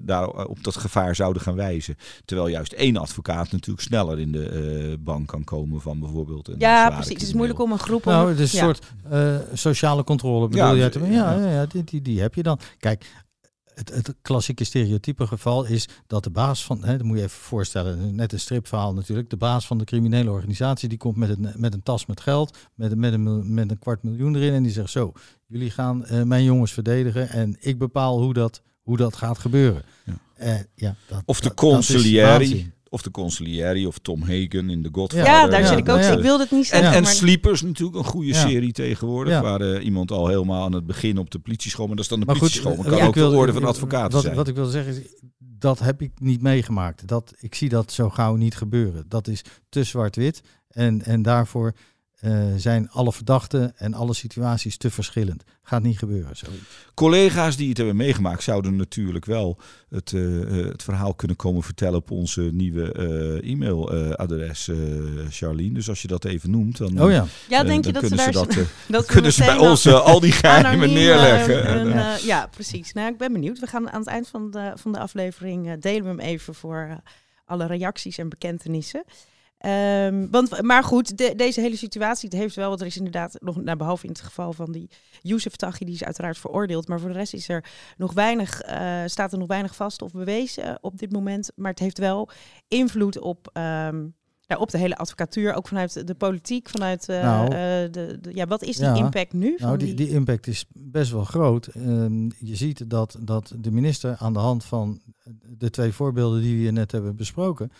daar 0.00 0.28
op 0.46 0.64
dat 0.64 0.76
gevaar 0.76 1.14
zouden 1.14 1.42
gaan 1.42 1.54
wijzen. 1.54 1.96
Terwijl 2.24 2.48
juist 2.48 2.72
één 2.72 2.96
advocaat 2.96 3.52
natuurlijk 3.52 3.86
sneller 3.86 4.18
in 4.18 4.32
de 4.32 4.48
eh, 4.48 4.96
bank 5.04 5.26
kan 5.28 5.44
komen 5.44 5.80
van 5.80 6.00
bijvoorbeeld 6.00 6.48
een 6.48 6.54
Ja, 6.58 6.90
precies. 6.90 7.12
Het 7.12 7.22
is 7.22 7.32
moeilijk 7.32 7.58
om 7.60 7.72
een 7.72 7.78
groep. 7.78 8.06
om- 8.06 8.12
Nou, 8.12 8.28
het 8.28 8.38
is 8.38 8.52
een 8.52 8.58
ja. 8.58 8.64
soort 8.64 8.79
eh, 9.10 9.36
sociale 9.52 10.04
controle. 10.04 10.48
Bedoel 10.48 10.64
Ja, 10.66 10.74
jij 10.74 10.90
dus- 10.90 11.08
ja, 11.08 11.34
ja. 11.34 11.50
ja, 11.50 11.66
die, 11.66 11.84
die, 11.84 12.02
die 12.02 12.20
heb 12.20 12.34
je 12.34 12.42
dan. 12.42 12.58
Kijk, 12.78 13.12
het, 13.74 13.88
het 13.94 14.14
klassieke 14.22 14.64
stereotype 14.64 15.26
geval 15.26 15.64
is 15.64 15.88
dat 16.06 16.24
de 16.24 16.30
baas 16.30 16.64
van, 16.64 16.84
hè, 16.84 16.96
dat 16.96 17.06
moet 17.06 17.16
je 17.16 17.22
even 17.22 17.38
voorstellen, 17.40 18.14
net 18.14 18.32
een 18.32 18.40
stripverhaal 18.40 18.94
natuurlijk. 18.94 19.30
De 19.30 19.36
baas 19.36 19.66
van 19.66 19.78
de 19.78 19.84
criminele 19.84 20.30
organisatie 20.30 20.88
die 20.88 20.98
komt 20.98 21.16
met 21.16 21.28
een, 21.28 21.48
met 21.56 21.74
een 21.74 21.82
tas 21.82 22.06
met 22.06 22.20
geld, 22.20 22.56
met, 22.74 22.92
een- 22.92 22.98
met, 22.98 23.12
een, 23.12 23.54
met 23.54 23.70
een 23.70 23.78
kwart 23.78 24.02
miljoen 24.02 24.34
erin 24.36 24.52
en 24.52 24.62
die 24.62 24.72
zegt 24.72 24.90
zo, 24.90 25.12
jullie 25.46 25.70
gaan 25.70 26.04
eh, 26.06 26.22
mijn 26.22 26.44
jongens 26.44 26.72
verdedigen 26.72 27.28
en 27.28 27.56
ik 27.60 27.78
bepaal 27.78 28.22
hoe 28.22 28.32
dat, 28.34 28.62
hoe 28.82 28.96
dat 28.96 29.16
gaat 29.16 29.38
gebeuren. 29.38 29.82
Ja. 30.04 30.12
Eh, 30.34 30.54
ja, 30.74 30.94
dat, 31.08 31.22
Of 31.24 31.40
de 31.40 31.48
dat-. 31.54 32.72
Of 32.92 33.02
de 33.02 33.10
consiglieri 33.10 33.86
of 33.86 33.98
Tom 33.98 34.20
Hagen 34.20 34.70
in 34.70 34.82
The 34.82 34.88
Godfather. 34.92 35.26
Ja, 35.26 35.46
daar 35.46 35.66
zit 35.66 35.78
ik 35.78 35.88
ook. 35.88 35.98
ja. 36.00 36.12
Ik 36.12 36.22
wilde 36.22 36.42
het 36.42 36.50
niet 36.52 36.60
En, 36.60 36.66
zeggen. 36.78 36.92
en 36.96 37.02
maar 37.02 37.12
Sleepers 37.12 37.62
natuurlijk, 37.62 37.98
een 37.98 38.04
goede 38.04 38.28
Ja. 38.28 38.48
serie 38.48 38.72
tegenwoordig. 38.72 39.32
Ja. 39.32 39.42
Waar 39.42 39.60
eh, 39.60 39.84
iemand 39.84 40.10
al 40.10 40.28
helemaal 40.28 40.64
aan 40.64 40.72
het 40.72 40.86
begin 40.86 41.18
op 41.18 41.30
de 41.30 41.38
politieschool. 41.38 41.86
Maar 41.86 41.96
dat 41.96 42.04
is 42.04 42.10
dan 42.10 42.20
de 42.20 42.26
Maar 42.26 42.38
politieschool. 42.38 42.76
Maar 42.76 42.84
eh, 42.84 42.90
kan 42.90 43.00
ik 43.00 43.06
ook 43.06 43.14
de 43.14 43.20
wil- 43.20 43.34
orde 43.38 43.52
van 43.52 43.64
advocaten 43.64 44.12
wat, 44.12 44.22
zijn. 44.22 44.34
Wat 44.34 44.48
ik 44.48 44.54
wil 44.54 44.66
zeggen 44.66 44.92
is, 44.96 45.14
dat 45.38 45.78
heb 45.78 46.02
ik 46.02 46.10
niet 46.20 46.42
meegemaakt. 46.42 47.06
Dat, 47.08 47.34
ik 47.38 47.54
zie 47.54 47.68
dat 47.68 47.92
zo 47.92 48.10
gauw 48.10 48.34
niet 48.36 48.56
gebeuren. 48.56 49.04
Dat 49.08 49.28
is 49.28 49.42
te 49.68 49.84
zwart-wit. 49.84 50.42
En, 50.68 51.02
en 51.04 51.22
daarvoor 51.22 51.72
eh, 52.20 52.44
zijn 52.56 52.90
alle 52.90 53.12
verdachten 53.12 53.72
en 53.76 53.94
alle 53.94 54.14
situaties 54.14 54.76
te 54.76 54.90
verschillend. 54.90 55.44
Gaat 55.62 55.82
niet 55.82 55.98
gebeuren. 55.98 56.36
Zo. 56.36 56.46
Collega's 56.94 57.56
die 57.56 57.68
het 57.68 57.76
hebben 57.76 57.96
meegemaakt 57.96 58.42
zouden 58.42 58.76
natuurlijk 58.76 59.24
wel 59.24 59.58
het, 59.88 60.12
eh, 60.12 60.42
eh, 60.42 60.66
het 60.66 60.82
verhaal 60.82 61.14
kunnen 61.14 61.36
komen 61.36 61.62
vertellen 61.62 61.98
op 61.98 62.10
onze 62.10 62.40
nieuwe 62.52 62.92
eh, 62.92 63.50
e-mailadres, 63.50 64.68
eh 64.68 64.76
Charlene. 65.30 65.74
Dus 65.74 65.88
als 65.88 66.02
je 66.02 66.08
dat 66.08 66.24
even 66.24 66.50
noemt, 66.50 66.76
dan, 66.76 67.02
Oh 67.02 67.10
ja. 67.10 67.26
ja, 67.48 67.62
denk 67.62 67.84
je 67.84 67.92
dan 67.92 68.02
dat 68.02 68.10
ze 68.10 68.16
kunnen 68.16 68.32
daar 68.32 68.44
ze 68.52 68.58
dat, 68.58 68.68
dat 68.88 69.06
kunnen 69.06 69.32
ze 69.32 69.44
bij 69.44 69.56
ons 69.56 69.86
al 69.86 70.20
die 70.20 70.32
geheimen 70.40 70.70
anoniem, 70.70 70.96
eh, 70.96 71.02
neerleggen. 71.02 71.64
En, 71.70 72.24
ja, 72.24 72.46
precies. 72.46 72.92
Nou, 72.92 73.12
ik 73.12 73.18
ben 73.18 73.32
benieuwd. 73.32 73.58
We 73.58 73.66
gaan 73.66 73.90
aan 73.90 74.00
het 74.00 74.08
eind 74.08 74.28
van 74.28 74.50
de, 74.50 74.72
van 74.74 74.92
de 74.92 74.98
aflevering 74.98 75.68
eh, 75.68 75.72
delen 75.80 76.02
we 76.02 76.08
hem 76.08 76.20
even 76.20 76.54
voor 76.54 76.86
eh, 76.90 76.96
alle 77.44 77.66
reacties 77.66 78.18
en 78.18 78.28
bekentenissen. 78.28 79.04
Ehm, 79.60 80.26
want, 80.30 80.62
maar 80.62 80.84
goed, 80.84 81.18
de- 81.18 81.34
deze 81.36 81.60
hele 81.60 81.76
situatie 81.76 82.28
het 82.28 82.38
heeft 82.38 82.56
wel, 82.56 82.68
want 82.68 82.80
er 82.80 82.86
is 82.86 82.96
inderdaad 82.96 83.36
nog, 83.40 83.56
nou, 83.62 83.76
behalve 83.76 84.04
in 84.04 84.10
het 84.12 84.20
geval 84.20 84.52
van 84.52 84.72
die 84.72 84.90
Youssef 85.22 85.56
Taghi, 85.56 85.84
die 85.84 85.94
is 85.94 86.04
uiteraard 86.04 86.38
veroordeeld, 86.38 86.88
maar 86.88 87.00
voor 87.00 87.08
de 87.08 87.14
rest 87.14 87.34
is 87.34 87.48
er 87.48 87.64
nog 87.96 88.12
weinig, 88.12 88.60
eh, 88.60 89.00
staat 89.06 89.32
er 89.32 89.38
nog 89.38 89.48
weinig 89.48 89.74
vast 89.76 90.02
of 90.02 90.12
bewezen 90.12 90.78
op 90.80 90.98
dit 90.98 91.12
moment. 91.12 91.50
Maar 91.56 91.70
het 91.70 91.78
heeft 91.78 91.98
wel 91.98 92.28
invloed 92.68 93.18
op, 93.18 93.50
ja, 93.52 94.56
op 94.58 94.70
de 94.70 94.78
hele 94.78 94.96
advocatuur, 94.96 95.54
ook 95.54 95.68
vanuit 95.68 96.06
de 96.06 96.14
politiek, 96.14 96.68
vanuit 96.68 97.08
eh, 97.08 97.22
Nou, 97.22 97.44
eh, 97.44 97.50
de, 97.50 98.18
de- 98.20 98.34
ja, 98.34 98.46
wat 98.46 98.62
is 98.62 98.76
die 98.76 98.84
ja. 98.86 98.94
impact 98.94 99.32
nu? 99.32 99.54
Van 99.58 99.66
Nou, 99.66 99.78
die, 99.78 99.94
die 99.94 100.08
impact 100.10 100.46
is 100.46 100.64
best 100.72 101.10
wel 101.12 101.24
groot. 101.24 101.66
Ehm, 101.66 102.24
je 102.24 102.56
ziet 102.56 102.90
dat, 102.90 103.16
dat 103.20 103.52
de 103.58 103.70
minister 103.70 104.16
aan 104.18 104.32
de 104.32 104.38
hand 104.38 104.64
van 104.64 105.00
de 105.58 105.70
twee 105.70 105.92
voorbeelden 105.92 106.40
die 106.42 106.64
we 106.64 106.70
net 106.70 106.92
hebben 106.92 107.16
besproken, 107.16 107.70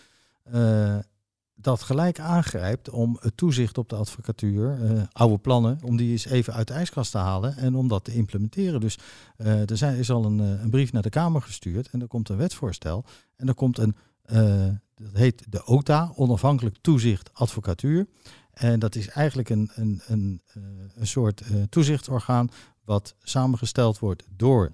dat 1.62 1.82
gelijk 1.82 2.20
aangrijpt 2.20 2.90
om 2.90 3.18
het 3.20 3.36
toezicht 3.36 3.78
op 3.78 3.88
de 3.88 3.96
advocatuur, 3.96 4.78
eh, 4.82 5.02
oude 5.12 5.38
plannen, 5.38 5.78
om 5.82 5.96
die 5.96 6.10
eens 6.10 6.24
even 6.24 6.54
uit 6.54 6.68
de 6.68 6.74
ijskast 6.74 7.10
te 7.10 7.18
halen 7.18 7.56
en 7.56 7.74
om 7.74 7.88
dat 7.88 8.04
te 8.04 8.14
implementeren. 8.14 8.80
Dus 8.80 8.98
eh, 9.36 9.70
er 9.70 9.76
zijn, 9.76 9.96
is 9.96 10.10
al 10.10 10.24
een, 10.24 10.40
eh, 10.40 10.62
een 10.62 10.70
brief 10.70 10.92
naar 10.92 11.02
de 11.02 11.10
Kamer 11.10 11.42
gestuurd 11.42 11.90
en 11.90 12.00
er 12.00 12.06
komt 12.06 12.28
een 12.28 12.36
wetsvoorstel 12.36 13.04
en 13.36 13.48
er 13.48 13.54
komt 13.54 13.78
een, 13.78 13.96
dat 14.94 15.12
heet 15.12 15.44
de 15.48 15.64
OTA, 15.64 16.12
onafhankelijk 16.14 16.76
toezicht 16.80 17.30
advocatuur. 17.32 18.06
En 18.52 18.78
dat 18.78 18.94
is 18.94 19.08
eigenlijk 19.08 19.48
een, 19.48 19.70
een, 19.74 20.00
een, 20.06 20.42
een 20.94 21.06
soort 21.06 21.42
toezichtsorgaan 21.68 22.50
wat 22.84 23.14
samengesteld 23.22 23.98
wordt 23.98 24.26
door 24.36 24.72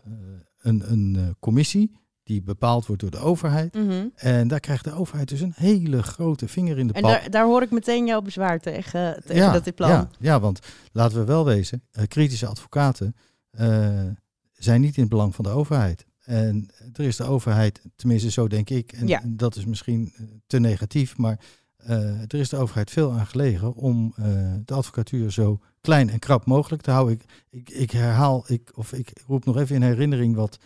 een, 0.58 0.92
een 0.92 1.36
commissie 1.38 1.92
die 2.26 2.42
bepaald 2.42 2.86
wordt 2.86 3.02
door 3.02 3.10
de 3.10 3.18
overheid. 3.18 3.74
Mhm. 3.74 4.06
En 4.14 4.48
daar 4.48 4.60
krijgt 4.60 4.84
de 4.84 4.92
overheid 4.92 5.28
dus 5.28 5.40
een 5.40 5.52
hele 5.56 6.02
grote 6.02 6.48
vinger 6.48 6.78
in 6.78 6.86
de 6.86 6.92
En 6.92 7.02
pap. 7.02 7.10
daar, 7.10 7.30
daar 7.30 7.44
hoor 7.44 7.62
ik 7.62 7.70
meteen 7.70 8.06
jouw 8.06 8.20
bezwaar 8.20 8.60
tegen, 8.60 9.22
tegen 9.26 9.52
dat 9.52 9.64
dit 9.64 9.74
plan. 9.74 9.90
Ja, 9.90 10.08
ja, 10.18 10.40
want 10.40 10.58
laten 10.92 11.18
we 11.18 11.24
wel 11.24 11.44
wezen, 11.44 11.82
eh, 11.92 12.06
kritische 12.06 12.46
advocaten 12.46 13.16
eh, 13.50 13.88
zijn 14.52 14.80
niet 14.80 14.94
in 14.96 15.00
het 15.00 15.10
belang 15.10 15.34
van 15.34 15.44
de 15.44 15.50
overheid. 15.50 16.06
En 16.24 16.70
er 16.92 17.04
is 17.04 17.16
de 17.16 17.24
overheid, 17.24 17.80
tenminste 17.96 18.30
zo 18.30 18.48
denk 18.48 18.70
ik, 18.70 18.92
en 18.92 19.06
Ja. 19.06 19.22
dat 19.26 19.56
is 19.56 19.64
misschien 19.64 20.12
eh, 20.16 20.24
te 20.46 20.58
negatief, 20.58 21.16
maar 21.16 21.40
er 22.28 22.34
is 22.34 22.48
de 22.48 22.56
overheid 22.56 22.90
veel 22.90 23.12
aan 23.12 23.26
gelegen 23.26 23.74
om 23.74 24.14
de 24.64 24.74
advocatuur 24.74 25.32
zo 25.32 25.60
klein 25.80 26.10
en 26.10 26.18
krap 26.18 26.46
mogelijk 26.46 26.82
te 26.82 26.90
houden. 26.90 27.14
Ik, 27.14 27.24
ik, 27.50 27.70
ik 27.70 27.90
herhaal, 27.90 28.44
ik, 28.46 28.70
of 28.74 28.92
ik 28.92 29.12
roep 29.26 29.44
nog 29.44 29.56
even 29.56 29.74
in 29.74 29.82
herinnering 29.82 30.34
wat 30.34 30.58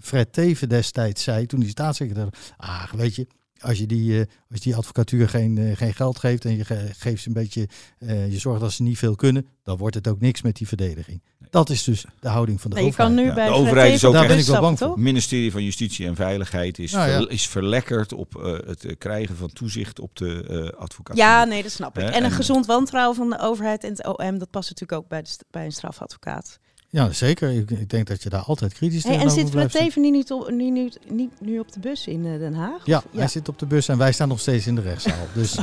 Fred 0.00 0.32
Teven 0.32 0.68
destijds 0.68 1.22
zei 1.22 1.46
toen 1.46 1.60
hij 1.60 1.68
staatssecretaris. 1.68 2.30
Ah, 2.56 2.92
weet 2.92 3.14
je, 3.14 3.26
als 3.60 3.78
je 3.78 3.86
die, 3.86 4.20
eh, 4.20 4.26
als 4.50 4.60
die 4.60 4.76
advocatuur 4.76 5.28
geen, 5.28 5.58
eh, 5.58 5.76
geen 5.76 5.94
geld 5.94 6.18
geeft 6.18 6.44
en 6.44 6.56
je 6.56 6.64
ge- 6.64 6.90
geeft 6.98 7.22
ze 7.22 7.28
een 7.28 7.34
beetje, 7.34 7.68
eh, 7.98 8.32
je 8.32 8.38
zorgt 8.38 8.60
dat 8.60 8.72
ze 8.72 8.82
niet 8.82 8.98
veel 8.98 9.14
kunnen, 9.14 9.46
dan 9.62 9.76
wordt 9.76 9.94
het 9.94 10.08
ook 10.08 10.20
niks 10.20 10.42
met 10.42 10.56
die 10.56 10.68
verdediging. 10.68 11.22
Dat 11.50 11.70
is 11.70 11.84
dus 11.84 12.04
de 12.20 12.28
houding 12.28 12.60
van 12.60 12.70
de 12.70 12.76
Nee, 12.76 12.84
je 12.84 12.90
overheid. 12.90 13.14
kan 13.14 13.24
nu 13.24 13.28
Ja, 13.28 13.34
bij 13.34 13.46
de 13.46 13.52
overheid 13.52 13.92
is 13.94 14.04
ook 14.04 14.12
Daar 14.12 14.26
ben 14.26 14.38
ik 14.38 14.44
wel 14.44 14.60
bang 14.60 14.78
voor. 14.78 14.88
Het 14.88 14.96
ministerie 14.96 15.50
van 15.52 15.64
Justitie 15.64 16.06
en 16.06 16.14
Veiligheid 16.16 16.78
is, 16.78 16.92
Nou 16.92 17.08
ja. 17.10 17.18
ver- 17.18 17.30
is 17.30 17.46
verlekkerd 17.48 18.12
op 18.12 18.36
eh, 18.44 18.52
het 18.66 18.94
krijgen 18.98 19.36
van 19.36 19.52
toezicht 19.52 20.00
op 20.00 20.16
de 20.16 20.44
eh 20.72 20.80
advocatuur. 20.80 21.22
Ja, 21.24 21.44
nee, 21.44 21.62
dat 21.62 21.72
snap 21.72 21.98
ik. 21.98 22.02
En 22.04 22.16
een 22.16 22.22
en- 22.24 22.30
gezond 22.30 22.66
wantrouwen 22.66 23.16
van 23.16 23.30
de 23.30 23.38
overheid 23.40 23.84
en 23.84 23.90
het 23.90 24.06
OM, 24.18 24.38
dat 24.38 24.50
past 24.50 24.70
natuurlijk 24.70 25.00
ook 25.02 25.08
bij, 25.08 25.22
de, 25.22 25.30
bij 25.50 25.64
een 25.64 25.72
strafadvocaat. 25.72 26.58
Ja, 26.90 27.12
zeker. 27.12 27.50
Ik, 27.50 27.70
ik 27.70 27.90
denk 27.90 28.06
dat 28.06 28.22
je 28.22 28.28
daar 28.28 28.42
altijd 28.42 28.74
kritisch 28.74 29.04
Hey, 29.04 29.14
en 29.18 29.20
zit 29.30 29.32
Fred 29.38 29.50
blijft 29.50 29.70
staan. 29.70 29.84
Teven 29.84 30.02
niet, 30.02 30.30
op, 30.32 30.50
nu, 30.50 30.70
nu, 30.70 30.90
niet 31.08 31.40
nu 31.40 31.58
op 31.58 31.72
de 31.72 31.80
bus 31.80 32.06
in 32.06 32.26
eh, 32.26 32.38
Den 32.38 32.54
Haag? 32.54 32.86
Ja, 32.86 32.96
Of- 33.12 33.18
hij 33.18 33.28
zit 33.28 33.48
op 33.48 33.58
de 33.58 33.66
bus 33.66 33.88
en 33.88 33.98
wij 33.98 34.12
staan 34.12 34.28
nog 34.28 34.40
steeds 34.40 34.66
in 34.66 34.74
de 34.74 34.80
rechtszaal. 34.80 35.26
Dus 35.34 35.58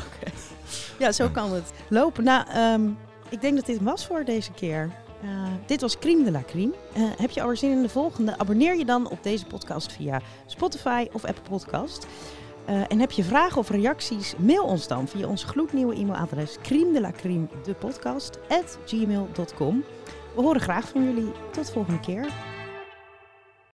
Ja, 1.00 1.12
zo 1.12 1.30
kan 1.30 1.54
het 1.54 1.72
lopen. 1.90 2.24
Nou, 2.24 2.46
ehm, 2.50 2.90
ik 3.30 3.42
denk 3.42 3.56
dat 3.56 3.66
dit 3.66 3.82
was 3.82 4.06
voor 4.06 4.26
deze 4.26 4.52
keer. 4.52 4.90
Eh, 5.24 5.30
dit 5.66 5.82
was 5.82 5.98
Crime 6.00 6.24
de 6.24 6.32
la 6.32 6.44
Crime. 6.48 6.74
Eh, 6.94 7.02
heb 7.18 7.30
je 7.30 7.42
alweer 7.42 7.58
zin 7.58 7.72
in 7.72 7.82
de 7.82 7.90
volgende? 7.90 8.38
Abonneer 8.38 8.78
je 8.78 8.86
dan 8.86 9.10
op 9.10 9.24
deze 9.24 9.46
podcast 9.46 9.92
via 9.92 10.22
Spotify 10.46 11.08
of 11.12 11.26
Apple 11.26 11.44
Podcast. 11.50 12.08
En 12.90 13.00
heb 13.00 13.12
je 13.12 13.24
vragen 13.24 13.58
of 13.58 13.70
reacties? 13.70 14.34
Mail 14.38 14.64
ons 14.64 14.88
dan 14.88 15.08
via 15.08 15.28
ons 15.28 15.44
gloednieuwe 15.44 15.96
e-mailadres 15.96 16.58
crime 16.62 16.94
de 16.94 17.02
la 17.02 17.12
crime 17.12 17.48
de 17.64 17.74
podcast 17.74 18.38
at 18.50 18.78
gmail.com. 18.86 19.84
We 20.36 20.41
horen 20.41 20.62
graag 20.62 20.88
van 20.88 21.04
jullie. 21.04 21.32
Tot 21.52 21.65
de 21.65 21.71
volgende 21.71 22.00
keer. 22.00 22.26